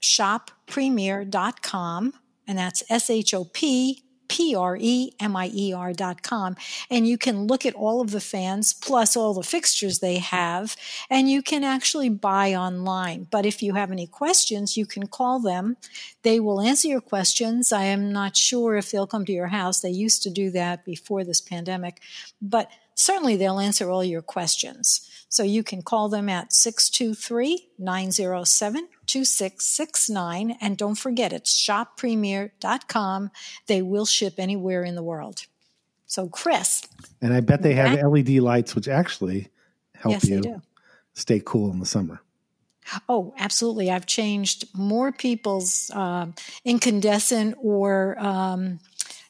shoppremier.com, 0.00 2.14
and 2.46 2.58
that's 2.58 2.82
S 2.88 3.10
H 3.10 3.34
O 3.34 3.44
P 3.44 4.02
P 4.30 4.54
R 4.54 4.78
E 4.78 5.10
M 5.18 5.34
I 5.34 5.50
E 5.52 5.72
R 5.72 5.92
dot 5.92 6.22
com. 6.22 6.54
And 6.88 7.06
you 7.06 7.18
can 7.18 7.48
look 7.48 7.66
at 7.66 7.74
all 7.74 8.00
of 8.00 8.12
the 8.12 8.20
fans 8.20 8.72
plus 8.72 9.16
all 9.16 9.34
the 9.34 9.42
fixtures 9.42 9.98
they 9.98 10.18
have, 10.18 10.76
and 11.10 11.28
you 11.28 11.42
can 11.42 11.64
actually 11.64 12.08
buy 12.08 12.54
online. 12.54 13.26
But 13.28 13.44
if 13.44 13.60
you 13.60 13.74
have 13.74 13.90
any 13.90 14.06
questions, 14.06 14.76
you 14.76 14.86
can 14.86 15.08
call 15.08 15.40
them. 15.40 15.76
They 16.22 16.38
will 16.38 16.60
answer 16.60 16.86
your 16.86 17.00
questions. 17.00 17.72
I 17.72 17.84
am 17.84 18.12
not 18.12 18.36
sure 18.36 18.76
if 18.76 18.90
they'll 18.90 19.08
come 19.08 19.24
to 19.24 19.32
your 19.32 19.48
house. 19.48 19.80
They 19.80 19.90
used 19.90 20.22
to 20.22 20.30
do 20.30 20.50
that 20.52 20.84
before 20.84 21.24
this 21.24 21.40
pandemic, 21.40 22.00
but 22.40 22.70
certainly 23.00 23.36
they'll 23.36 23.58
answer 23.58 23.90
all 23.90 24.04
your 24.04 24.22
questions. 24.22 25.06
So 25.28 25.42
you 25.42 25.62
can 25.62 25.82
call 25.82 26.08
them 26.08 26.28
at 26.28 26.52
623 26.52 27.68
907 27.78 28.88
2669. 29.06 30.56
And 30.60 30.76
don't 30.76 30.96
forget, 30.96 31.32
it's 31.32 31.56
shoppremier.com. 31.56 33.30
They 33.66 33.82
will 33.82 34.06
ship 34.06 34.34
anywhere 34.38 34.82
in 34.82 34.96
the 34.96 35.02
world. 35.02 35.46
So, 36.06 36.28
Chris. 36.28 36.82
And 37.22 37.32
I 37.32 37.40
bet 37.40 37.62
they 37.62 37.74
have 37.74 38.02
LED 38.02 38.30
lights, 38.40 38.74
which 38.74 38.88
actually 38.88 39.48
help 39.94 40.14
yes, 40.14 40.28
you 40.28 40.62
stay 41.14 41.40
cool 41.44 41.70
in 41.70 41.78
the 41.78 41.86
summer. 41.86 42.20
Oh, 43.08 43.32
absolutely. 43.38 43.90
I've 43.90 44.06
changed 44.06 44.66
more 44.74 45.12
people's 45.12 45.90
uh, 45.94 46.26
incandescent 46.64 47.56
or 47.62 48.18
um, 48.18 48.80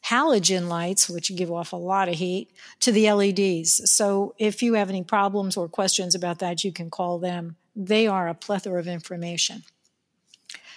halogen 0.04 0.68
lights, 0.68 1.08
which 1.08 1.34
give 1.36 1.50
off 1.50 1.72
a 1.72 1.76
lot 1.76 2.08
of 2.08 2.14
heat, 2.14 2.50
to 2.80 2.92
the 2.92 3.10
LEDs. 3.12 3.90
So 3.90 4.34
if 4.38 4.62
you 4.62 4.74
have 4.74 4.88
any 4.88 5.02
problems 5.02 5.56
or 5.56 5.68
questions 5.68 6.14
about 6.14 6.38
that, 6.38 6.64
you 6.64 6.72
can 6.72 6.90
call 6.90 7.18
them 7.18 7.56
they 7.76 8.06
are 8.06 8.28
a 8.28 8.34
plethora 8.34 8.78
of 8.78 8.88
information. 8.88 9.62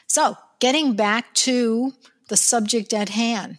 So, 0.07 0.37
getting 0.59 0.95
back 0.95 1.33
to 1.35 1.93
the 2.29 2.37
subject 2.37 2.93
at 2.93 3.09
hand, 3.09 3.57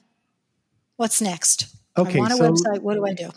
what's 0.97 1.21
next? 1.21 1.67
Okay, 1.97 2.19
I 2.19 2.21
want 2.21 2.33
a 2.33 2.37
so 2.37 2.51
website. 2.51 2.81
What 2.81 2.95
do 2.95 3.07
I 3.07 3.13
do? 3.13 3.31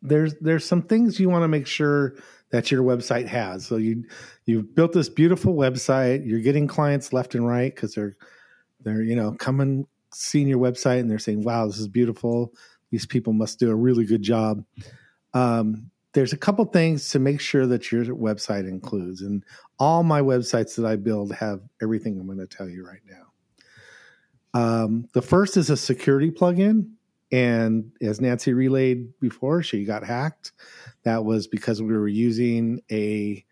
There's 0.00 0.34
there's 0.40 0.64
some 0.64 0.82
things 0.82 1.20
you 1.20 1.28
want 1.28 1.44
to 1.44 1.48
make 1.48 1.66
sure 1.66 2.16
that 2.50 2.70
your 2.70 2.82
website 2.82 3.26
has. 3.26 3.66
So 3.66 3.76
you 3.76 4.04
you've 4.46 4.74
built 4.74 4.92
this 4.92 5.08
beautiful 5.08 5.54
website. 5.54 6.26
You're 6.26 6.40
getting 6.40 6.66
clients 6.66 7.12
left 7.12 7.34
and 7.34 7.46
right 7.46 7.74
because 7.74 7.94
they're 7.94 8.16
they're 8.80 9.02
you 9.02 9.16
know 9.16 9.32
coming 9.32 9.86
seeing 10.14 10.48
your 10.48 10.58
website 10.58 11.00
and 11.00 11.10
they're 11.10 11.18
saying, 11.18 11.42
"Wow, 11.42 11.66
this 11.66 11.78
is 11.78 11.88
beautiful. 11.88 12.54
These 12.90 13.06
people 13.06 13.32
must 13.32 13.58
do 13.58 13.70
a 13.70 13.74
really 13.74 14.04
good 14.04 14.22
job." 14.22 14.64
Um, 15.34 15.90
there's 16.12 16.32
a 16.32 16.38
couple 16.38 16.64
things 16.66 17.08
to 17.10 17.18
make 17.18 17.40
sure 17.40 17.66
that 17.66 17.90
your 17.90 18.04
website 18.04 18.68
includes 18.68 19.22
and 19.22 19.44
all 19.78 20.02
my 20.02 20.20
websites 20.20 20.76
that 20.76 20.86
i 20.86 20.96
build 20.96 21.32
have 21.32 21.60
everything 21.80 22.18
i'm 22.18 22.26
going 22.26 22.38
to 22.38 22.46
tell 22.46 22.68
you 22.68 22.86
right 22.86 23.02
now 23.08 23.22
um, 24.54 25.08
the 25.14 25.22
first 25.22 25.56
is 25.56 25.70
a 25.70 25.76
security 25.76 26.30
plugin 26.30 26.90
and 27.30 27.90
as 28.00 28.20
nancy 28.20 28.52
relayed 28.52 29.18
before 29.20 29.62
she 29.62 29.84
got 29.84 30.04
hacked 30.04 30.52
that 31.04 31.24
was 31.24 31.46
because 31.46 31.82
we 31.82 31.92
were 31.92 32.08
using 32.08 32.80
a 32.90 33.44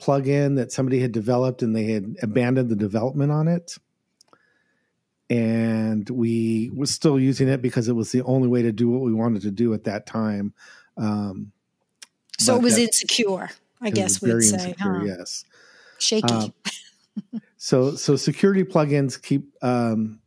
plugin 0.00 0.56
that 0.56 0.70
somebody 0.70 1.00
had 1.00 1.10
developed 1.10 1.62
and 1.62 1.74
they 1.74 1.86
had 1.86 2.14
abandoned 2.22 2.68
the 2.68 2.76
development 2.76 3.32
on 3.32 3.48
it 3.48 3.76
and 5.30 6.08
we 6.10 6.70
were 6.74 6.86
still 6.86 7.18
using 7.18 7.48
it 7.48 7.60
because 7.60 7.88
it 7.88 7.92
was 7.92 8.12
the 8.12 8.22
only 8.22 8.48
way 8.48 8.62
to 8.62 8.72
do 8.72 8.88
what 8.88 9.02
we 9.02 9.12
wanted 9.12 9.42
to 9.42 9.50
do 9.50 9.74
at 9.74 9.84
that 9.84 10.06
time 10.06 10.54
um, 10.96 11.52
so 12.38 12.56
it 12.56 12.62
was 12.62 12.78
insecure, 12.78 13.50
I 13.80 13.90
guess 13.90 14.22
we'd 14.22 14.42
say. 14.42 14.54
Insecure, 14.70 14.98
huh? 14.98 15.04
Yes. 15.04 15.44
Shaky. 15.98 16.32
Um, 16.32 16.52
so 17.56 17.96
so 17.96 18.16
security 18.16 18.64
plugins 18.64 19.20
keep 19.20 19.52
um, 19.62 20.20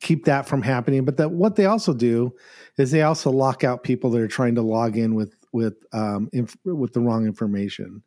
keep 0.00 0.24
that 0.24 0.46
from 0.46 0.62
happening. 0.62 1.04
But 1.04 1.18
that 1.18 1.30
what 1.30 1.56
they 1.56 1.66
also 1.66 1.92
do 1.92 2.34
is 2.78 2.90
they 2.90 3.02
also 3.02 3.30
lock 3.30 3.64
out 3.64 3.82
people 3.82 4.10
that 4.10 4.20
are 4.20 4.28
trying 4.28 4.54
to 4.54 4.62
log 4.62 4.96
in 4.96 5.14
with 5.14 5.34
with 5.52 5.74
um, 5.92 6.30
inf- 6.32 6.56
with 6.64 6.94
the 6.94 7.00
wrong 7.00 7.26
information. 7.26 8.02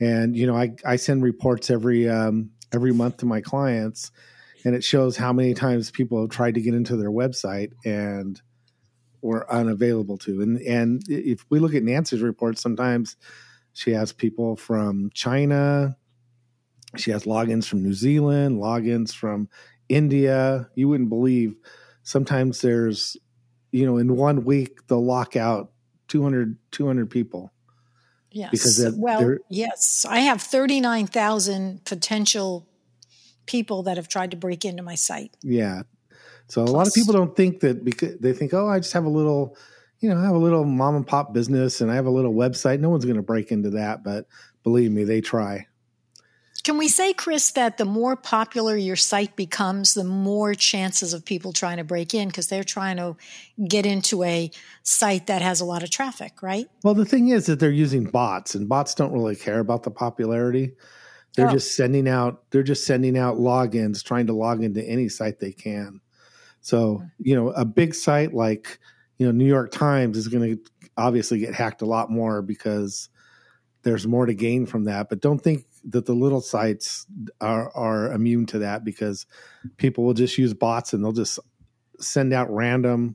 And 0.00 0.36
you 0.36 0.46
know, 0.46 0.56
I 0.56 0.74
I 0.84 0.96
send 0.96 1.22
reports 1.22 1.70
every 1.70 2.08
um, 2.08 2.50
every 2.74 2.92
month 2.92 3.18
to 3.18 3.26
my 3.26 3.40
clients, 3.40 4.10
and 4.66 4.74
it 4.74 4.82
shows 4.82 5.16
how 5.16 5.32
many 5.32 5.54
times 5.54 5.92
people 5.92 6.20
have 6.20 6.30
tried 6.30 6.54
to 6.54 6.60
get 6.60 6.74
into 6.74 6.96
their 6.96 7.10
website 7.10 7.70
and 7.84 8.42
were 9.22 9.50
unavailable 9.50 10.18
to. 10.18 10.42
And 10.42 10.60
and 10.62 11.02
if 11.08 11.46
we 11.48 11.60
look 11.60 11.72
at 11.76 11.84
Nancy's 11.84 12.20
report, 12.20 12.58
sometimes 12.58 13.14
she 13.74 13.92
has 13.92 14.12
people 14.12 14.56
from 14.56 15.10
China, 15.14 15.96
she 16.96 17.12
has 17.12 17.22
logins 17.26 17.64
from 17.68 17.84
New 17.84 17.92
Zealand, 17.92 18.60
logins 18.60 19.14
from 19.14 19.48
India. 19.88 20.68
You 20.74 20.88
wouldn't 20.88 21.10
believe. 21.10 21.54
Sometimes 22.02 22.60
there's, 22.60 23.16
you 23.70 23.86
know, 23.86 23.98
in 23.98 24.16
one 24.16 24.44
week 24.44 24.84
they'll 24.88 25.04
lock 25.04 25.36
out 25.36 25.70
200, 26.08 26.58
200 26.72 27.08
people. 27.08 27.52
Yes. 28.32 28.50
Because 28.50 28.96
well, 28.98 29.36
yes, 29.48 30.04
I 30.08 30.18
have 30.18 30.42
thirty 30.42 30.80
nine 30.80 31.06
thousand 31.06 31.84
potential 31.84 32.66
people 33.46 33.84
that 33.84 33.96
have 33.96 34.08
tried 34.08 34.32
to 34.32 34.36
break 34.36 34.64
into 34.64 34.82
my 34.82 34.94
site. 34.94 35.36
Yeah, 35.42 35.82
so 36.48 36.62
Plus. 36.62 36.70
a 36.70 36.76
lot 36.76 36.86
of 36.86 36.94
people 36.94 37.12
don't 37.12 37.34
think 37.34 37.60
that 37.60 37.84
because 37.84 38.18
they 38.18 38.32
think, 38.32 38.54
oh, 38.54 38.68
I 38.68 38.78
just 38.78 38.92
have 38.92 39.04
a 39.04 39.10
little, 39.10 39.56
you 40.00 40.08
know, 40.08 40.18
I 40.18 40.24
have 40.24 40.34
a 40.34 40.38
little 40.38 40.64
mom 40.64 40.96
and 40.96 41.06
pop 41.06 41.32
business 41.32 41.80
and 41.80 41.90
I 41.90 41.94
have 41.94 42.06
a 42.06 42.10
little 42.10 42.32
website. 42.32 42.80
No 42.80 42.90
one's 42.90 43.04
going 43.04 43.16
to 43.16 43.22
break 43.22 43.50
into 43.50 43.70
that, 43.70 44.04
but 44.04 44.26
believe 44.62 44.92
me, 44.92 45.04
they 45.04 45.20
try. 45.20 45.66
Can 46.62 46.78
we 46.78 46.88
say, 46.88 47.12
Chris, 47.12 47.52
that 47.52 47.78
the 47.78 47.84
more 47.84 48.16
popular 48.16 48.76
your 48.76 48.96
site 48.96 49.36
becomes, 49.36 49.94
the 49.94 50.02
more 50.02 50.52
chances 50.52 51.14
of 51.14 51.24
people 51.24 51.52
trying 51.52 51.76
to 51.76 51.84
break 51.84 52.12
in 52.12 52.26
because 52.26 52.48
they're 52.48 52.64
trying 52.64 52.96
to 52.96 53.16
get 53.68 53.86
into 53.86 54.24
a 54.24 54.50
site 54.82 55.28
that 55.28 55.42
has 55.42 55.60
a 55.60 55.64
lot 55.64 55.84
of 55.84 55.90
traffic, 55.90 56.42
right? 56.42 56.66
Well, 56.82 56.94
the 56.94 57.04
thing 57.04 57.28
is 57.28 57.46
that 57.46 57.60
they're 57.60 57.70
using 57.70 58.04
bots, 58.04 58.56
and 58.56 58.68
bots 58.68 58.96
don't 58.96 59.12
really 59.12 59.36
care 59.36 59.60
about 59.60 59.84
the 59.84 59.92
popularity. 59.92 60.72
They're 61.36 61.48
oh. 61.48 61.52
just 61.52 61.76
sending 61.76 62.08
out 62.08 62.42
they're 62.50 62.62
just 62.62 62.86
sending 62.86 63.16
out 63.16 63.36
logins, 63.36 64.02
trying 64.02 64.26
to 64.26 64.32
log 64.32 64.64
into 64.64 64.82
any 64.82 65.08
site 65.08 65.38
they 65.38 65.52
can. 65.52 66.00
So, 66.60 67.04
you 67.18 67.36
know, 67.36 67.50
a 67.50 67.64
big 67.64 67.94
site 67.94 68.34
like, 68.34 68.80
you 69.18 69.26
know, 69.26 69.32
New 69.32 69.46
York 69.46 69.70
Times 69.70 70.16
is 70.16 70.26
going 70.26 70.56
to 70.56 70.62
obviously 70.96 71.38
get 71.38 71.54
hacked 71.54 71.82
a 71.82 71.86
lot 71.86 72.10
more 72.10 72.42
because 72.42 73.08
there's 73.82 74.06
more 74.06 74.26
to 74.26 74.34
gain 74.34 74.66
from 74.66 74.84
that. 74.84 75.08
But 75.08 75.20
don't 75.20 75.38
think 75.38 75.64
that 75.84 76.06
the 76.06 76.12
little 76.12 76.40
sites 76.40 77.06
are, 77.40 77.70
are 77.76 78.12
immune 78.12 78.46
to 78.46 78.58
that 78.58 78.82
because 78.82 79.26
people 79.76 80.02
will 80.02 80.14
just 80.14 80.36
use 80.38 80.54
bots 80.54 80.92
and 80.92 81.04
they'll 81.04 81.12
just 81.12 81.38
send 82.00 82.32
out 82.32 82.52
random, 82.52 83.14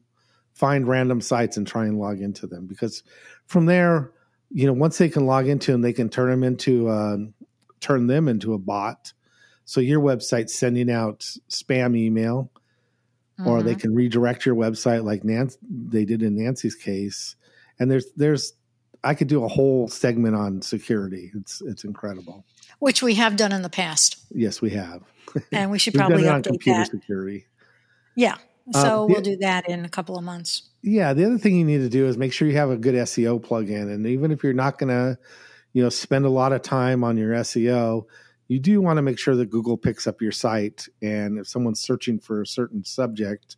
find 0.54 0.88
random 0.88 1.20
sites 1.20 1.58
and 1.58 1.68
try 1.68 1.86
and 1.86 2.00
log 2.00 2.22
into 2.22 2.48
them. 2.48 2.68
Because 2.68 3.04
from 3.48 3.66
there, 3.66 4.12
you 4.50 4.66
know, 4.66 4.74
once 4.74 4.98
they 4.98 5.10
can 5.10 5.26
log 5.26 5.50
into 5.50 5.74
them, 5.74 5.82
they 5.82 5.92
can 5.92 6.08
turn 6.08 6.30
them 6.30 6.44
into, 6.44 6.88
uh, 6.88 7.18
turn 7.82 8.08
them 8.08 8.28
into 8.28 8.54
a 8.54 8.58
bot. 8.58 9.14
So 9.66 9.82
your 9.82 10.00
website's 10.00 10.54
sending 10.54 10.90
out 10.90 11.20
spam 11.50 11.98
email 11.98 12.52
mm-hmm. 13.40 13.50
or 13.50 13.64
they 13.64 13.72
mm-hmm. 13.72 13.80
can 13.80 13.96
redirect 13.96 14.46
your 14.46 14.56
website 14.56 15.04
like 15.04 15.24
Nancy 15.24 15.58
they 15.70 16.06
did 16.06 16.22
in 16.24 16.36
Nancy's 16.36 16.76
case. 16.76 17.36
And 17.80 17.90
there's 17.90 18.06
there's 18.16 18.54
I 19.04 19.16
could 19.16 19.28
do 19.28 19.44
a 19.44 19.48
whole 19.48 19.88
segment 19.88 20.36
on 20.36 20.62
security. 20.62 21.32
It's 21.36 21.62
it's 21.62 21.84
incredible. 21.84 22.46
Which 22.80 23.04
we 23.04 23.16
have 23.16 23.36
done 23.36 23.52
in 23.52 23.62
the 23.62 23.70
past. 23.70 24.18
Yes, 24.32 24.62
we 24.62 24.72
have. 24.72 25.02
And 25.54 25.72
we 25.72 25.80
should 25.80 25.94
probably 25.94 26.24
update 26.24 26.44
computer 26.44 26.80
that. 26.80 26.92
security. 26.92 27.46
Yeah. 28.16 28.36
Uh, 28.74 28.82
so 28.82 29.06
we'll 29.06 29.22
do 29.22 29.38
that 29.38 29.70
in 29.70 29.86
a 29.86 29.90
couple 29.90 30.18
of 30.18 30.26
months. 30.26 30.64
Yeah, 30.82 31.14
the 31.14 31.26
other 31.26 31.38
thing 31.38 31.56
you 31.56 31.64
need 31.64 31.78
to 31.78 31.90
do 31.90 32.06
is 32.06 32.18
make 32.18 32.34
sure 32.34 32.50
you 32.50 32.58
have 32.58 32.70
a 32.70 32.76
good 32.76 32.96
SEO 32.96 33.40
plugin, 33.40 33.94
and 33.94 34.06
even 34.06 34.32
if 34.32 34.44
you're 34.44 34.52
not 34.52 34.78
going 34.78 34.90
to, 34.90 35.18
you 35.74 35.84
know, 35.84 35.90
spend 35.90 36.26
a 36.26 36.30
lot 36.30 36.54
of 36.54 36.62
time 36.62 37.04
on 37.04 37.18
your 37.18 37.34
SEO, 37.36 38.06
you 38.48 38.60
do 38.60 38.82
want 38.82 38.98
to 38.98 39.02
make 39.02 39.18
sure 39.18 39.36
that 39.36 39.50
Google 39.50 39.78
picks 39.78 40.08
up 40.08 40.22
your 40.22 40.34
site. 40.34 40.88
And 41.02 41.40
if 41.40 41.48
someone's 41.48 41.80
searching 41.80 42.20
for 42.20 42.42
a 42.42 42.48
certain 42.48 42.84
subject, 42.84 43.56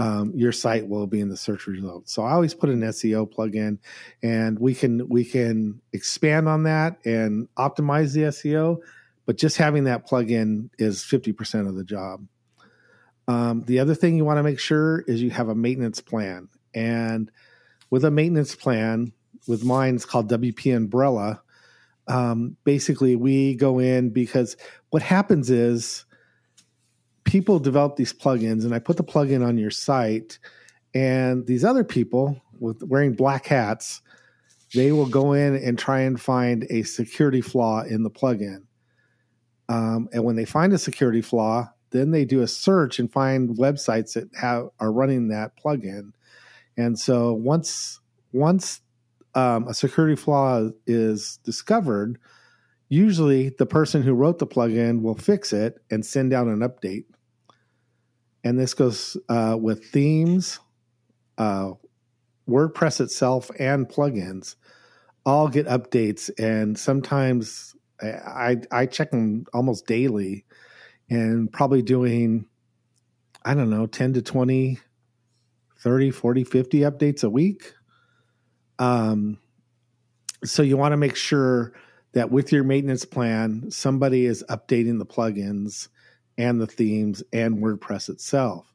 um, 0.00 0.32
your 0.34 0.52
site 0.52 0.88
will 0.88 1.06
be 1.06 1.20
in 1.20 1.28
the 1.28 1.36
search 1.36 1.66
results. 1.66 2.12
So 2.14 2.22
I 2.22 2.32
always 2.32 2.54
put 2.54 2.70
an 2.70 2.80
SEO 2.80 3.30
plugin, 3.30 3.78
and 4.22 4.58
we 4.58 4.74
can 4.74 5.08
we 5.10 5.26
can 5.26 5.82
expand 5.92 6.48
on 6.48 6.62
that 6.62 6.98
and 7.04 7.48
optimize 7.58 8.14
the 8.14 8.22
SEO. 8.22 8.78
But 9.26 9.36
just 9.36 9.58
having 9.58 9.84
that 9.84 10.08
plugin 10.08 10.70
is 10.78 11.04
fifty 11.04 11.32
percent 11.32 11.68
of 11.68 11.74
the 11.74 11.84
job. 11.84 12.26
Um, 13.28 13.62
the 13.66 13.78
other 13.78 13.94
thing 13.94 14.16
you 14.16 14.24
want 14.24 14.38
to 14.38 14.42
make 14.42 14.58
sure 14.58 15.00
is 15.06 15.22
you 15.22 15.30
have 15.30 15.48
a 15.48 15.54
maintenance 15.54 16.00
plan, 16.00 16.48
and 16.74 17.30
with 17.90 18.04
a 18.04 18.10
maintenance 18.10 18.54
plan, 18.54 19.12
with 19.46 19.64
mine, 19.64 19.96
it's 19.96 20.04
called 20.04 20.30
WP 20.30 20.74
Umbrella. 20.74 21.42
Um, 22.06 22.56
basically, 22.64 23.16
we 23.16 23.54
go 23.54 23.78
in 23.78 24.10
because 24.10 24.56
what 24.90 25.02
happens 25.02 25.50
is 25.50 26.04
people 27.24 27.58
develop 27.58 27.96
these 27.96 28.12
plugins, 28.12 28.64
and 28.64 28.74
I 28.74 28.78
put 28.78 28.96
the 28.96 29.04
plugin 29.04 29.46
on 29.46 29.58
your 29.58 29.70
site, 29.70 30.38
and 30.94 31.46
these 31.46 31.64
other 31.64 31.84
people 31.84 32.40
with 32.58 32.82
wearing 32.82 33.14
black 33.14 33.46
hats, 33.46 34.02
they 34.74 34.92
will 34.92 35.06
go 35.06 35.32
in 35.32 35.56
and 35.56 35.78
try 35.78 36.00
and 36.00 36.20
find 36.20 36.66
a 36.70 36.82
security 36.82 37.40
flaw 37.40 37.82
in 37.82 38.02
the 38.02 38.10
plugin. 38.10 38.64
Um, 39.68 40.08
and 40.12 40.24
when 40.24 40.36
they 40.36 40.44
find 40.44 40.72
a 40.72 40.78
security 40.78 41.22
flaw, 41.22 41.70
then 41.90 42.10
they 42.10 42.24
do 42.24 42.42
a 42.42 42.48
search 42.48 42.98
and 42.98 43.10
find 43.10 43.56
websites 43.56 44.14
that 44.14 44.28
have 44.36 44.68
are 44.78 44.92
running 44.92 45.28
that 45.28 45.52
plugin. 45.56 46.12
And 46.76 46.98
so 46.98 47.32
once 47.32 48.00
once 48.32 48.80
um, 49.34 49.68
a 49.68 49.74
security 49.74 50.16
flaw 50.16 50.68
is 50.86 51.38
discovered, 51.44 52.18
usually 52.88 53.50
the 53.50 53.66
person 53.66 54.02
who 54.02 54.12
wrote 54.12 54.38
the 54.38 54.46
plugin 54.46 55.02
will 55.02 55.14
fix 55.14 55.52
it 55.52 55.78
and 55.90 56.04
send 56.04 56.32
out 56.32 56.46
an 56.46 56.60
update. 56.60 57.04
And 58.42 58.58
this 58.58 58.74
goes 58.74 59.16
uh, 59.28 59.56
with 59.60 59.84
themes, 59.86 60.58
uh, 61.38 61.72
WordPress 62.48 63.00
itself, 63.00 63.50
and 63.58 63.88
plugins. 63.88 64.56
All 65.26 65.48
get 65.48 65.66
updates, 65.66 66.30
and 66.38 66.78
sometimes 66.78 67.76
I, 68.02 68.56
I 68.72 68.86
check 68.86 69.10
them 69.10 69.44
almost 69.52 69.86
daily, 69.86 70.46
and 71.10 71.52
probably 71.52 71.82
doing 71.82 72.46
I 73.44 73.54
don't 73.54 73.70
know 73.70 73.86
10 73.86 74.14
to 74.14 74.22
20 74.22 74.78
30 75.78 76.10
40 76.10 76.44
50 76.44 76.80
updates 76.80 77.24
a 77.24 77.30
week 77.30 77.72
um, 78.80 79.38
so 80.42 80.62
you 80.62 80.76
want 80.76 80.92
to 80.92 80.96
make 80.96 81.14
sure 81.14 81.74
that 82.12 82.32
with 82.32 82.50
your 82.50 82.64
maintenance 82.64 83.04
plan, 83.04 83.70
somebody 83.70 84.26
is 84.26 84.42
updating 84.48 84.98
the 84.98 85.06
plugins 85.06 85.88
and 86.38 86.60
the 86.60 86.66
themes 86.66 87.22
and 87.32 87.58
WordPress 87.58 88.08
itself. 88.08 88.74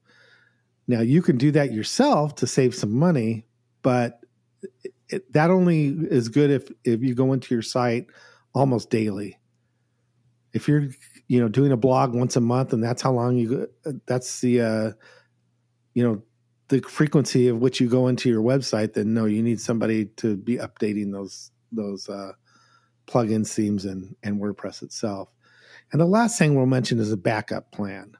Now 0.88 1.02
you 1.02 1.24
can 1.24 1.38
do 1.38 1.52
that 1.52 1.74
yourself 1.74 2.36
to 2.36 2.48
save 2.48 2.76
some 2.76 2.92
money, 2.92 3.48
but 3.82 4.22
it, 5.10 5.34
that 5.34 5.50
only 5.50 5.88
is 5.88 6.30
good 6.30 6.52
if 6.52 6.72
if 6.84 7.02
you 7.02 7.16
go 7.16 7.34
into 7.34 7.56
your 7.56 7.64
site 7.64 8.06
almost 8.54 8.92
daily. 8.92 9.40
If 10.54 10.68
you're 10.68 10.90
you 11.28 11.42
know 11.42 11.48
doing 11.48 11.72
a 11.72 11.78
blog 11.78 12.14
once 12.14 12.36
a 12.36 12.42
month 12.42 12.74
and 12.74 12.84
that's 12.84 13.02
how 13.02 13.12
long 13.12 13.38
you 13.38 13.68
that's 14.06 14.42
the 14.42 14.62
uh, 14.62 14.92
you 15.96 16.04
know 16.04 16.22
the 16.68 16.82
frequency 16.82 17.48
of 17.48 17.58
which 17.58 17.80
you 17.80 17.88
go 17.88 18.08
into 18.08 18.30
your 18.30 18.42
website, 18.42 18.94
then 18.94 19.14
no, 19.14 19.26
you 19.26 19.44
need 19.44 19.62
somebody 19.62 20.06
to 20.18 20.36
be 20.36 20.58
updating 20.58 21.12
those 21.12 21.52
those 21.72 22.10
uh, 22.10 22.32
plugins, 23.08 23.54
themes, 23.54 23.86
and 23.86 24.16
and 24.24 24.42
WordPress 24.42 24.82
itself. 24.82 25.30
And 25.92 26.02
the 26.02 26.06
last 26.06 26.40
thing 26.40 26.56
we'll 26.56 26.66
mention 26.66 27.00
is 27.00 27.12
a 27.12 27.18
backup 27.18 27.72
plan. 27.72 28.14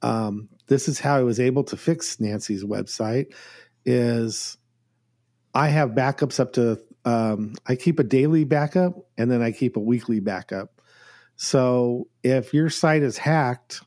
Um, 0.00 0.48
this 0.68 0.88
is 0.88 1.00
how 1.00 1.16
I 1.16 1.22
was 1.22 1.40
able 1.40 1.64
to 1.64 1.76
fix 1.76 2.18
Nancy's 2.20 2.64
website. 2.64 3.34
Is 3.84 4.56
I 5.54 5.68
have 5.68 5.90
backups 5.90 6.40
up 6.40 6.54
to 6.54 6.80
um, 7.04 7.54
I 7.66 7.74
keep 7.76 7.98
a 7.98 8.04
daily 8.04 8.44
backup 8.44 8.94
and 9.16 9.30
then 9.30 9.42
I 9.42 9.52
keep 9.52 9.76
a 9.76 9.80
weekly 9.80 10.20
backup. 10.20 10.82
So 11.36 12.08
if 12.22 12.52
your 12.52 12.68
site 12.68 13.02
is 13.02 13.16
hacked, 13.16 13.80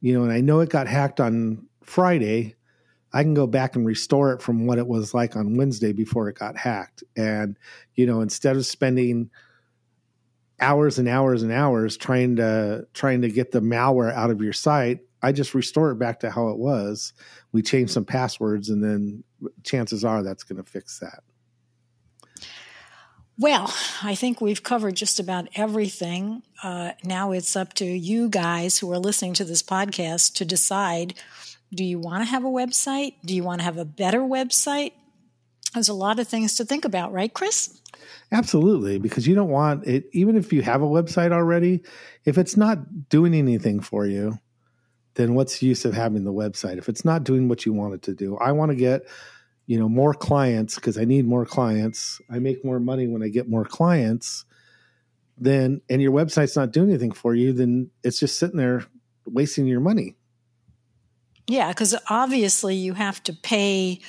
you 0.00 0.12
know, 0.16 0.22
and 0.24 0.32
I 0.32 0.40
know 0.40 0.60
it 0.60 0.68
got 0.68 0.86
hacked 0.86 1.18
on 1.18 1.66
Friday, 1.82 2.54
I 3.12 3.22
can 3.22 3.34
go 3.34 3.46
back 3.46 3.76
and 3.76 3.86
restore 3.86 4.32
it 4.32 4.42
from 4.42 4.66
what 4.66 4.78
it 4.78 4.86
was 4.86 5.14
like 5.14 5.36
on 5.36 5.56
Wednesday 5.56 5.92
before 5.92 6.28
it 6.28 6.38
got 6.38 6.56
hacked. 6.56 7.02
And, 7.16 7.58
you 7.94 8.06
know, 8.06 8.20
instead 8.20 8.56
of 8.56 8.66
spending 8.66 9.30
hours 10.60 10.98
and 10.98 11.08
hours 11.08 11.42
and 11.42 11.52
hours 11.52 11.96
trying 11.96 12.36
to 12.36 12.86
trying 12.92 13.22
to 13.22 13.30
get 13.30 13.52
the 13.52 13.60
malware 13.60 14.12
out 14.12 14.30
of 14.30 14.42
your 14.42 14.52
site, 14.52 15.00
I 15.22 15.32
just 15.32 15.54
restore 15.54 15.90
it 15.90 15.98
back 15.98 16.20
to 16.20 16.30
how 16.30 16.48
it 16.48 16.58
was. 16.58 17.12
We 17.52 17.62
change 17.62 17.90
some 17.90 18.04
passwords 18.04 18.68
and 18.68 18.82
then 18.82 19.24
chances 19.64 20.04
are 20.04 20.22
that's 20.22 20.44
going 20.44 20.62
to 20.62 20.70
fix 20.70 20.98
that. 20.98 21.22
Well, 23.40 23.72
I 24.02 24.16
think 24.16 24.40
we've 24.40 24.64
covered 24.64 24.96
just 24.96 25.20
about 25.20 25.46
everything. 25.54 26.42
Uh, 26.60 26.92
now 27.04 27.30
it's 27.30 27.54
up 27.54 27.72
to 27.74 27.84
you 27.84 28.28
guys 28.28 28.78
who 28.78 28.92
are 28.92 28.98
listening 28.98 29.34
to 29.34 29.44
this 29.44 29.62
podcast 29.62 30.34
to 30.34 30.44
decide 30.44 31.14
do 31.72 31.84
you 31.84 31.98
want 31.98 32.22
to 32.22 32.30
have 32.30 32.44
a 32.44 32.48
website? 32.48 33.14
Do 33.24 33.34
you 33.34 33.44
want 33.44 33.60
to 33.60 33.64
have 33.64 33.76
a 33.76 33.84
better 33.84 34.20
website? 34.20 34.92
There's 35.74 35.88
a 35.88 35.94
lot 35.94 36.18
of 36.18 36.26
things 36.26 36.56
to 36.56 36.64
think 36.64 36.84
about, 36.84 37.12
right, 37.12 37.32
Chris? 37.32 37.80
Absolutely, 38.32 38.98
because 38.98 39.26
you 39.26 39.34
don't 39.34 39.50
want 39.50 39.86
it, 39.86 40.04
even 40.12 40.36
if 40.36 40.52
you 40.52 40.62
have 40.62 40.82
a 40.82 40.86
website 40.86 41.32
already, 41.32 41.82
if 42.24 42.38
it's 42.38 42.56
not 42.56 43.08
doing 43.08 43.34
anything 43.34 43.80
for 43.80 44.06
you, 44.06 44.38
then 45.14 45.34
what's 45.34 45.58
the 45.58 45.66
use 45.66 45.84
of 45.84 45.94
having 45.94 46.24
the 46.24 46.32
website? 46.32 46.78
If 46.78 46.88
it's 46.88 47.04
not 47.04 47.24
doing 47.24 47.48
what 47.48 47.66
you 47.66 47.72
want 47.72 47.94
it 47.94 48.02
to 48.02 48.14
do, 48.14 48.36
I 48.38 48.52
want 48.52 48.70
to 48.70 48.76
get, 48.76 49.02
you 49.66 49.78
know, 49.78 49.88
more 49.88 50.14
clients 50.14 50.76
because 50.76 50.96
I 50.96 51.04
need 51.04 51.26
more 51.26 51.44
clients. 51.44 52.20
I 52.30 52.38
make 52.38 52.64
more 52.64 52.80
money 52.80 53.06
when 53.06 53.22
I 53.22 53.28
get 53.28 53.48
more 53.48 53.64
clients. 53.64 54.44
Then, 55.36 55.82
and 55.90 56.00
your 56.00 56.12
website's 56.12 56.56
not 56.56 56.72
doing 56.72 56.88
anything 56.88 57.12
for 57.12 57.34
you, 57.34 57.52
then 57.52 57.90
it's 58.02 58.20
just 58.20 58.38
sitting 58.38 58.56
there 58.56 58.84
wasting 59.26 59.66
your 59.66 59.80
money. 59.80 60.16
Yeah, 61.48 61.68
because 61.68 61.96
obviously 62.10 62.76
you 62.76 62.92
have 62.92 63.22
to 63.24 63.32
pay 63.32 64.00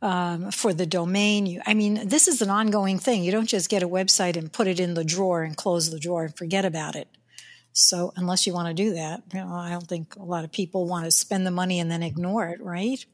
um, 0.00 0.50
for 0.50 0.72
the 0.72 0.86
domain. 0.86 1.44
You, 1.46 1.60
I 1.66 1.74
mean, 1.74 2.08
this 2.08 2.26
is 2.26 2.40
an 2.40 2.48
ongoing 2.50 2.98
thing. 2.98 3.22
You 3.22 3.32
don't 3.32 3.48
just 3.48 3.68
get 3.68 3.82
a 3.82 3.88
website 3.88 4.36
and 4.36 4.52
put 4.52 4.66
it 4.66 4.80
in 4.80 4.94
the 4.94 5.04
drawer 5.04 5.42
and 5.42 5.56
close 5.56 5.90
the 5.90 6.00
drawer 6.00 6.24
and 6.24 6.36
forget 6.36 6.64
about 6.64 6.96
it. 6.96 7.08
So, 7.72 8.14
unless 8.16 8.46
you 8.46 8.54
want 8.54 8.68
to 8.68 8.74
do 8.74 8.94
that, 8.94 9.22
you 9.34 9.40
know, 9.40 9.52
I 9.52 9.68
don't 9.68 9.86
think 9.86 10.16
a 10.16 10.22
lot 10.22 10.44
of 10.44 10.52
people 10.52 10.86
want 10.86 11.04
to 11.04 11.10
spend 11.10 11.46
the 11.46 11.50
money 11.50 11.78
and 11.78 11.90
then 11.90 12.02
ignore 12.02 12.48
it, 12.48 12.62
right? 12.62 13.04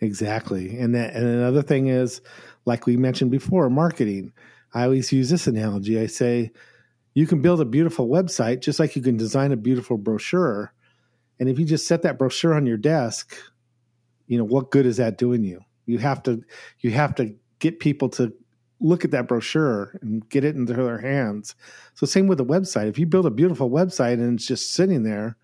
Exactly. 0.00 0.78
And 0.78 0.94
that, 0.94 1.12
and 1.12 1.26
another 1.26 1.60
thing 1.60 1.88
is, 1.88 2.22
like 2.64 2.86
we 2.86 2.96
mentioned 2.96 3.30
before, 3.30 3.68
marketing. 3.68 4.32
I 4.72 4.84
always 4.84 5.12
use 5.12 5.28
this 5.28 5.46
analogy. 5.46 6.00
I 6.00 6.06
say, 6.06 6.52
you 7.12 7.26
can 7.26 7.42
build 7.42 7.60
a 7.60 7.66
beautiful 7.66 8.08
website 8.08 8.60
just 8.60 8.80
like 8.80 8.96
you 8.96 9.02
can 9.02 9.18
design 9.18 9.52
a 9.52 9.56
beautiful 9.56 9.98
brochure 9.98 10.72
and 11.38 11.48
if 11.48 11.58
you 11.58 11.64
just 11.64 11.86
set 11.86 12.02
that 12.02 12.18
brochure 12.18 12.54
on 12.54 12.66
your 12.66 12.76
desk, 12.76 13.36
you 14.26 14.38
know, 14.38 14.44
what 14.44 14.70
good 14.70 14.86
is 14.86 14.96
that 14.96 15.18
doing 15.18 15.44
you? 15.44 15.60
You 15.86 15.98
have 15.98 16.22
to 16.24 16.42
you 16.80 16.90
have 16.90 17.14
to 17.16 17.34
get 17.58 17.80
people 17.80 18.08
to 18.10 18.32
look 18.80 19.04
at 19.04 19.10
that 19.10 19.28
brochure 19.28 19.98
and 20.02 20.28
get 20.28 20.44
it 20.44 20.56
into 20.56 20.74
their 20.74 20.98
hands. 20.98 21.54
So 21.94 22.06
same 22.06 22.26
with 22.26 22.38
the 22.38 22.44
website. 22.44 22.88
If 22.88 22.98
you 22.98 23.06
build 23.06 23.26
a 23.26 23.30
beautiful 23.30 23.70
website 23.70 24.14
and 24.14 24.38
it's 24.38 24.46
just 24.46 24.74
sitting 24.74 25.02
there, 25.02 25.36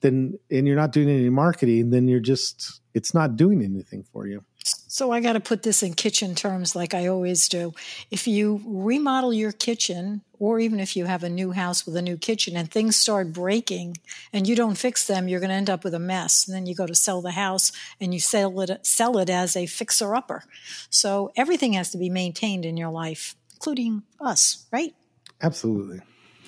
then 0.00 0.38
and 0.50 0.66
you're 0.66 0.76
not 0.76 0.92
doing 0.92 1.08
any 1.08 1.30
marketing, 1.30 1.90
then 1.90 2.08
you're 2.08 2.20
just 2.20 2.80
it's 2.94 3.14
not 3.14 3.36
doing 3.36 3.62
anything 3.62 4.04
for 4.12 4.26
you. 4.26 4.44
So 4.62 5.10
I 5.12 5.20
got 5.20 5.32
to 5.34 5.40
put 5.40 5.62
this 5.62 5.82
in 5.82 5.94
kitchen 5.94 6.34
terms 6.34 6.76
like 6.76 6.92
I 6.92 7.06
always 7.06 7.48
do. 7.48 7.72
If 8.10 8.26
you 8.26 8.60
remodel 8.66 9.32
your 9.32 9.52
kitchen, 9.52 10.22
or 10.38 10.58
even 10.58 10.80
if 10.80 10.96
you 10.96 11.04
have 11.06 11.22
a 11.22 11.28
new 11.28 11.52
house 11.52 11.86
with 11.86 11.96
a 11.96 12.02
new 12.02 12.16
kitchen 12.16 12.56
and 12.56 12.70
things 12.70 12.96
start 12.96 13.32
breaking 13.32 13.98
and 14.32 14.46
you 14.46 14.56
don't 14.56 14.76
fix 14.76 15.06
them, 15.06 15.28
you're 15.28 15.40
going 15.40 15.50
to 15.50 15.56
end 15.56 15.70
up 15.70 15.84
with 15.84 15.94
a 15.94 15.98
mess. 15.98 16.46
And 16.46 16.54
then 16.54 16.66
you 16.66 16.74
go 16.74 16.86
to 16.86 16.94
sell 16.94 17.20
the 17.20 17.30
house 17.30 17.72
and 18.00 18.12
you 18.12 18.20
sell 18.20 18.60
it, 18.60 18.86
sell 18.86 19.18
it 19.18 19.30
as 19.30 19.54
a 19.56 19.66
fixer 19.66 20.14
upper. 20.14 20.44
So 20.88 21.30
everything 21.36 21.74
has 21.74 21.90
to 21.90 21.98
be 21.98 22.10
maintained 22.10 22.64
in 22.64 22.76
your 22.76 22.90
life, 22.90 23.36
including 23.52 24.02
us, 24.20 24.66
right? 24.72 24.94
Absolutely. 25.42 26.00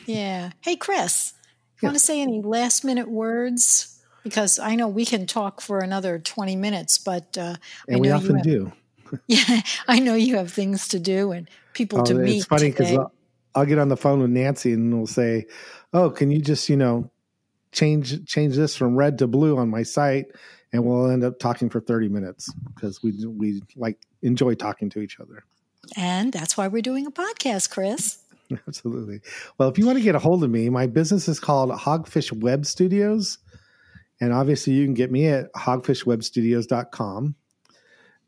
Yeah. 0.07 0.53
Hey, 0.61 0.77
Chris, 0.77 1.35
you 1.81 1.87
want 1.87 1.97
to 1.97 2.05
say 2.05 2.21
any 2.21 2.41
last 2.43 2.85
minute 2.85 3.09
words? 3.09 4.02
Because 4.23 4.59
I 4.59 4.75
know 4.75 4.89
we 4.89 5.05
can 5.05 5.27
talk 5.27 5.61
for 5.61 5.81
another 5.81 6.19
20 6.19 6.57
minutes, 6.57 6.99
but 6.99 7.37
uh, 7.37 7.57
and 7.89 8.01
we 8.01 8.11
often 8.11 8.37
have, 8.37 8.45
do. 8.45 8.73
yeah, 9.27 9.61
I 9.89 9.99
know 9.99 10.15
you 10.15 10.37
have 10.37 10.53
things 10.53 10.89
to 10.89 10.99
do 10.99 11.33
and 11.33 11.49
people 11.73 12.01
oh, 12.01 12.05
to 12.05 12.15
meet. 12.15 12.39
It's 12.39 12.47
funny 12.47 12.71
because 12.71 12.93
I'll, 12.93 13.13
I'll, 13.55 13.67
get 13.67 13.79
on 13.79 13.89
the 13.89 13.97
phone 13.97 14.21
with 14.21 14.31
Nancy 14.31 14.73
and 14.73 14.97
we'll 14.97 15.07
say, 15.07 15.47
"Oh, 15.93 16.11
can 16.11 16.31
you 16.31 16.41
just 16.41 16.69
you 16.69 16.77
know 16.77 17.11
change 17.73 18.27
change 18.27 18.57
this 18.57 18.77
from 18.77 18.97
red 18.97 19.19
to 19.19 19.27
blue 19.27 19.59
on 19.59 19.69
my 19.69 19.83
site?" 19.83 20.27
And 20.73 20.85
we'll 20.85 21.11
end 21.11 21.23
up 21.23 21.39
talking 21.39 21.69
for 21.69 21.81
30 21.81 22.09
minutes 22.09 22.53
because 22.75 23.03
we 23.03 23.13
we 23.27 23.63
like 23.77 23.99
enjoy 24.23 24.55
talking 24.55 24.89
to 24.91 25.01
each 25.01 25.21
other. 25.21 25.45
And 25.97 26.33
that's 26.33 26.57
why 26.57 26.69
we're 26.69 26.83
doing 26.83 27.07
a 27.07 27.11
podcast, 27.11 27.71
Chris. 27.71 28.19
Absolutely. 28.69 29.21
Well, 29.59 29.69
if 29.69 29.79
you 29.79 29.87
want 29.87 29.99
to 29.99 30.05
get 30.05 30.15
a 30.15 30.19
hold 30.19 30.45
of 30.45 30.51
me, 30.51 30.69
my 30.69 30.87
business 30.87 31.29
is 31.29 31.41
called 31.41 31.71
Hogfish 31.71 32.33
Web 32.33 32.67
Studios 32.67 33.39
And 34.23 34.33
obviously, 34.33 34.75
you 34.75 34.85
can 34.85 34.95
get 34.95 35.11
me 35.11 35.27
at 35.27 35.53
hogfishwebstudios.com. 35.55 37.35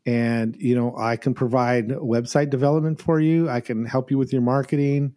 And, 0.05 0.55
you 0.57 0.75
know, 0.75 0.93
I 0.97 1.15
can 1.15 1.33
provide 1.33 1.87
website 1.87 2.49
development 2.49 2.99
for 2.99 3.21
you. 3.21 3.49
I 3.49 3.61
can 3.61 3.85
help 3.85 4.11
you 4.11 4.17
with 4.17 4.33
your 4.33 4.41
marketing. 4.41 5.15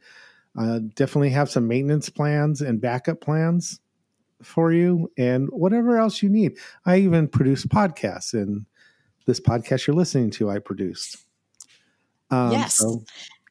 Uh, 0.56 0.78
definitely 0.94 1.30
have 1.30 1.50
some 1.50 1.66
maintenance 1.66 2.08
plans 2.08 2.60
and 2.60 2.80
backup 2.80 3.20
plans 3.20 3.80
for 4.40 4.72
you 4.72 5.10
and 5.18 5.48
whatever 5.50 5.98
else 5.98 6.22
you 6.22 6.28
need. 6.28 6.56
I 6.86 6.98
even 6.98 7.26
produce 7.26 7.66
podcasts, 7.66 8.32
and 8.32 8.64
this 9.26 9.40
podcast 9.40 9.88
you're 9.88 9.96
listening 9.96 10.30
to, 10.30 10.48
I 10.48 10.60
produced. 10.60 11.16
Um, 12.30 12.52
yes. 12.52 12.76
So. 12.76 13.02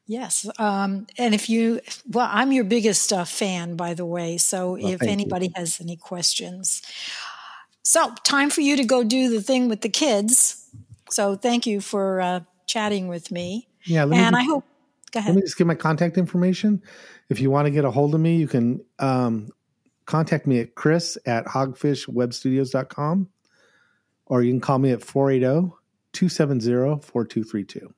Yes. 0.08 0.48
Um, 0.58 1.06
and 1.18 1.34
if 1.34 1.50
you, 1.50 1.80
well, 2.08 2.28
I'm 2.32 2.50
your 2.50 2.64
biggest 2.64 3.12
uh, 3.12 3.24
fan, 3.24 3.76
by 3.76 3.92
the 3.92 4.06
way. 4.06 4.38
So 4.38 4.72
well, 4.72 4.88
if 4.88 5.02
anybody 5.02 5.46
you. 5.46 5.52
has 5.54 5.80
any 5.82 5.96
questions. 5.96 6.82
So, 7.82 8.14
time 8.24 8.50
for 8.50 8.62
you 8.62 8.76
to 8.76 8.84
go 8.84 9.04
do 9.04 9.30
the 9.30 9.42
thing 9.42 9.68
with 9.68 9.82
the 9.82 9.88
kids. 9.88 10.66
So, 11.10 11.36
thank 11.36 11.66
you 11.66 11.80
for 11.80 12.20
uh, 12.20 12.40
chatting 12.66 13.08
with 13.08 13.30
me. 13.30 13.68
Yeah. 13.84 14.02
and 14.04 14.12
just, 14.12 14.34
I 14.34 14.42
hope, 14.42 14.64
go 15.12 15.20
ahead. 15.20 15.34
Let 15.34 15.36
me 15.36 15.42
just 15.42 15.58
give 15.58 15.66
my 15.66 15.74
contact 15.74 16.16
information. 16.18 16.82
If 17.28 17.40
you 17.40 17.50
want 17.50 17.66
to 17.66 17.70
get 17.70 17.84
a 17.84 17.90
hold 17.90 18.14
of 18.14 18.20
me, 18.20 18.36
you 18.36 18.48
can 18.48 18.82
um, 18.98 19.48
contact 20.06 20.46
me 20.46 20.60
at 20.60 20.74
chris 20.74 21.18
at 21.26 21.44
hogfishwebstudios.com 21.44 23.28
or 24.26 24.42
you 24.42 24.52
can 24.52 24.60
call 24.60 24.78
me 24.78 24.90
at 24.90 25.02
480 25.02 25.74
270 26.12 27.06
4232. 27.06 27.94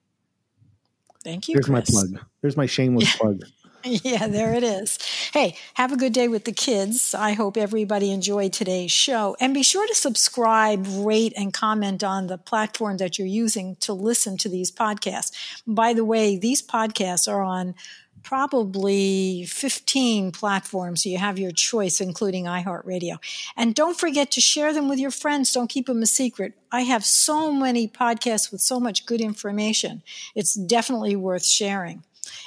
Thank 1.24 1.48
you. 1.48 1.54
There's 1.54 1.66
Chris. 1.66 1.92
my 1.92 2.00
plug. 2.00 2.24
There's 2.40 2.56
my 2.56 2.66
shameless 2.66 3.16
plug. 3.16 3.42
Yeah, 3.82 4.28
there 4.28 4.52
it 4.52 4.62
is. 4.62 4.98
Hey, 5.32 5.56
have 5.72 5.90
a 5.90 5.96
good 5.96 6.12
day 6.12 6.28
with 6.28 6.44
the 6.44 6.52
kids. 6.52 7.14
I 7.14 7.32
hope 7.32 7.56
everybody 7.56 8.10
enjoyed 8.10 8.52
today's 8.52 8.92
show. 8.92 9.36
And 9.40 9.54
be 9.54 9.62
sure 9.62 9.86
to 9.86 9.94
subscribe, 9.94 10.86
rate, 10.86 11.32
and 11.34 11.50
comment 11.50 12.04
on 12.04 12.26
the 12.26 12.36
platform 12.36 12.98
that 12.98 13.18
you're 13.18 13.26
using 13.26 13.76
to 13.76 13.94
listen 13.94 14.36
to 14.36 14.50
these 14.50 14.70
podcasts. 14.70 15.32
By 15.66 15.94
the 15.94 16.04
way, 16.04 16.36
these 16.36 16.60
podcasts 16.60 17.26
are 17.26 17.42
on 17.42 17.74
probably 18.22 19.44
15 19.46 20.32
platforms. 20.32 21.06
You 21.06 21.18
have 21.18 21.38
your 21.38 21.50
choice, 21.50 22.00
including 22.00 22.44
iHeartRadio. 22.44 23.18
And 23.56 23.74
don't 23.74 23.98
forget 23.98 24.30
to 24.32 24.40
share 24.40 24.72
them 24.72 24.88
with 24.88 24.98
your 24.98 25.10
friends. 25.10 25.52
Don't 25.52 25.70
keep 25.70 25.86
them 25.86 26.02
a 26.02 26.06
secret. 26.06 26.54
I 26.72 26.82
have 26.82 27.04
so 27.04 27.52
many 27.52 27.88
podcasts 27.88 28.52
with 28.52 28.60
so 28.60 28.78
much 28.80 29.06
good 29.06 29.20
information. 29.20 30.02
It's 30.34 30.54
definitely 30.54 31.16
worth 31.16 31.44
sharing. 31.44 32.04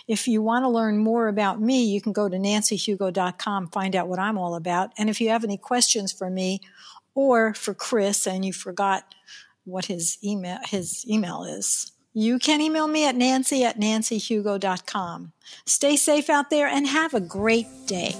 If 0.08 0.28
you 0.28 0.42
want 0.42 0.64
to 0.64 0.70
learn 0.70 0.98
more 0.98 1.28
about 1.28 1.62
me, 1.62 1.84
you 1.86 2.02
can 2.02 2.14
go 2.14 2.30
to 2.30 2.38
nancyhugo.com, 2.38 3.68
find 3.70 3.96
out 3.96 4.08
what 4.08 4.20
I'm 4.20 4.38
all 4.38 4.56
about. 4.56 4.92
And 4.98 5.10
if 5.10 5.22
you 5.22 5.30
have 5.30 5.44
any 5.44 5.58
questions 5.58 6.12
for 6.12 6.30
me 6.30 6.62
or 7.16 7.54
for 7.54 7.74
Chris 7.74 8.28
and 8.28 8.46
you 8.46 8.54
forgot 8.54 9.16
what 9.66 9.86
his 9.86 10.18
email 10.24 10.60
his 10.66 11.06
email 11.08 11.44
is, 11.44 11.93
you 12.13 12.39
can 12.39 12.62
email 12.62 12.88
me 12.88 13.08
at 13.08 13.15
nancy 13.15 13.63
at 13.63 13.80
nancyhugo.com. 13.80 15.32
Stay 15.65 15.95
safe 15.97 16.30
out 16.30 16.49
there 16.49 16.67
and 16.67 16.88
have 16.88 17.13
a 17.13 17.19
great 17.19 17.67
day. 17.88 18.15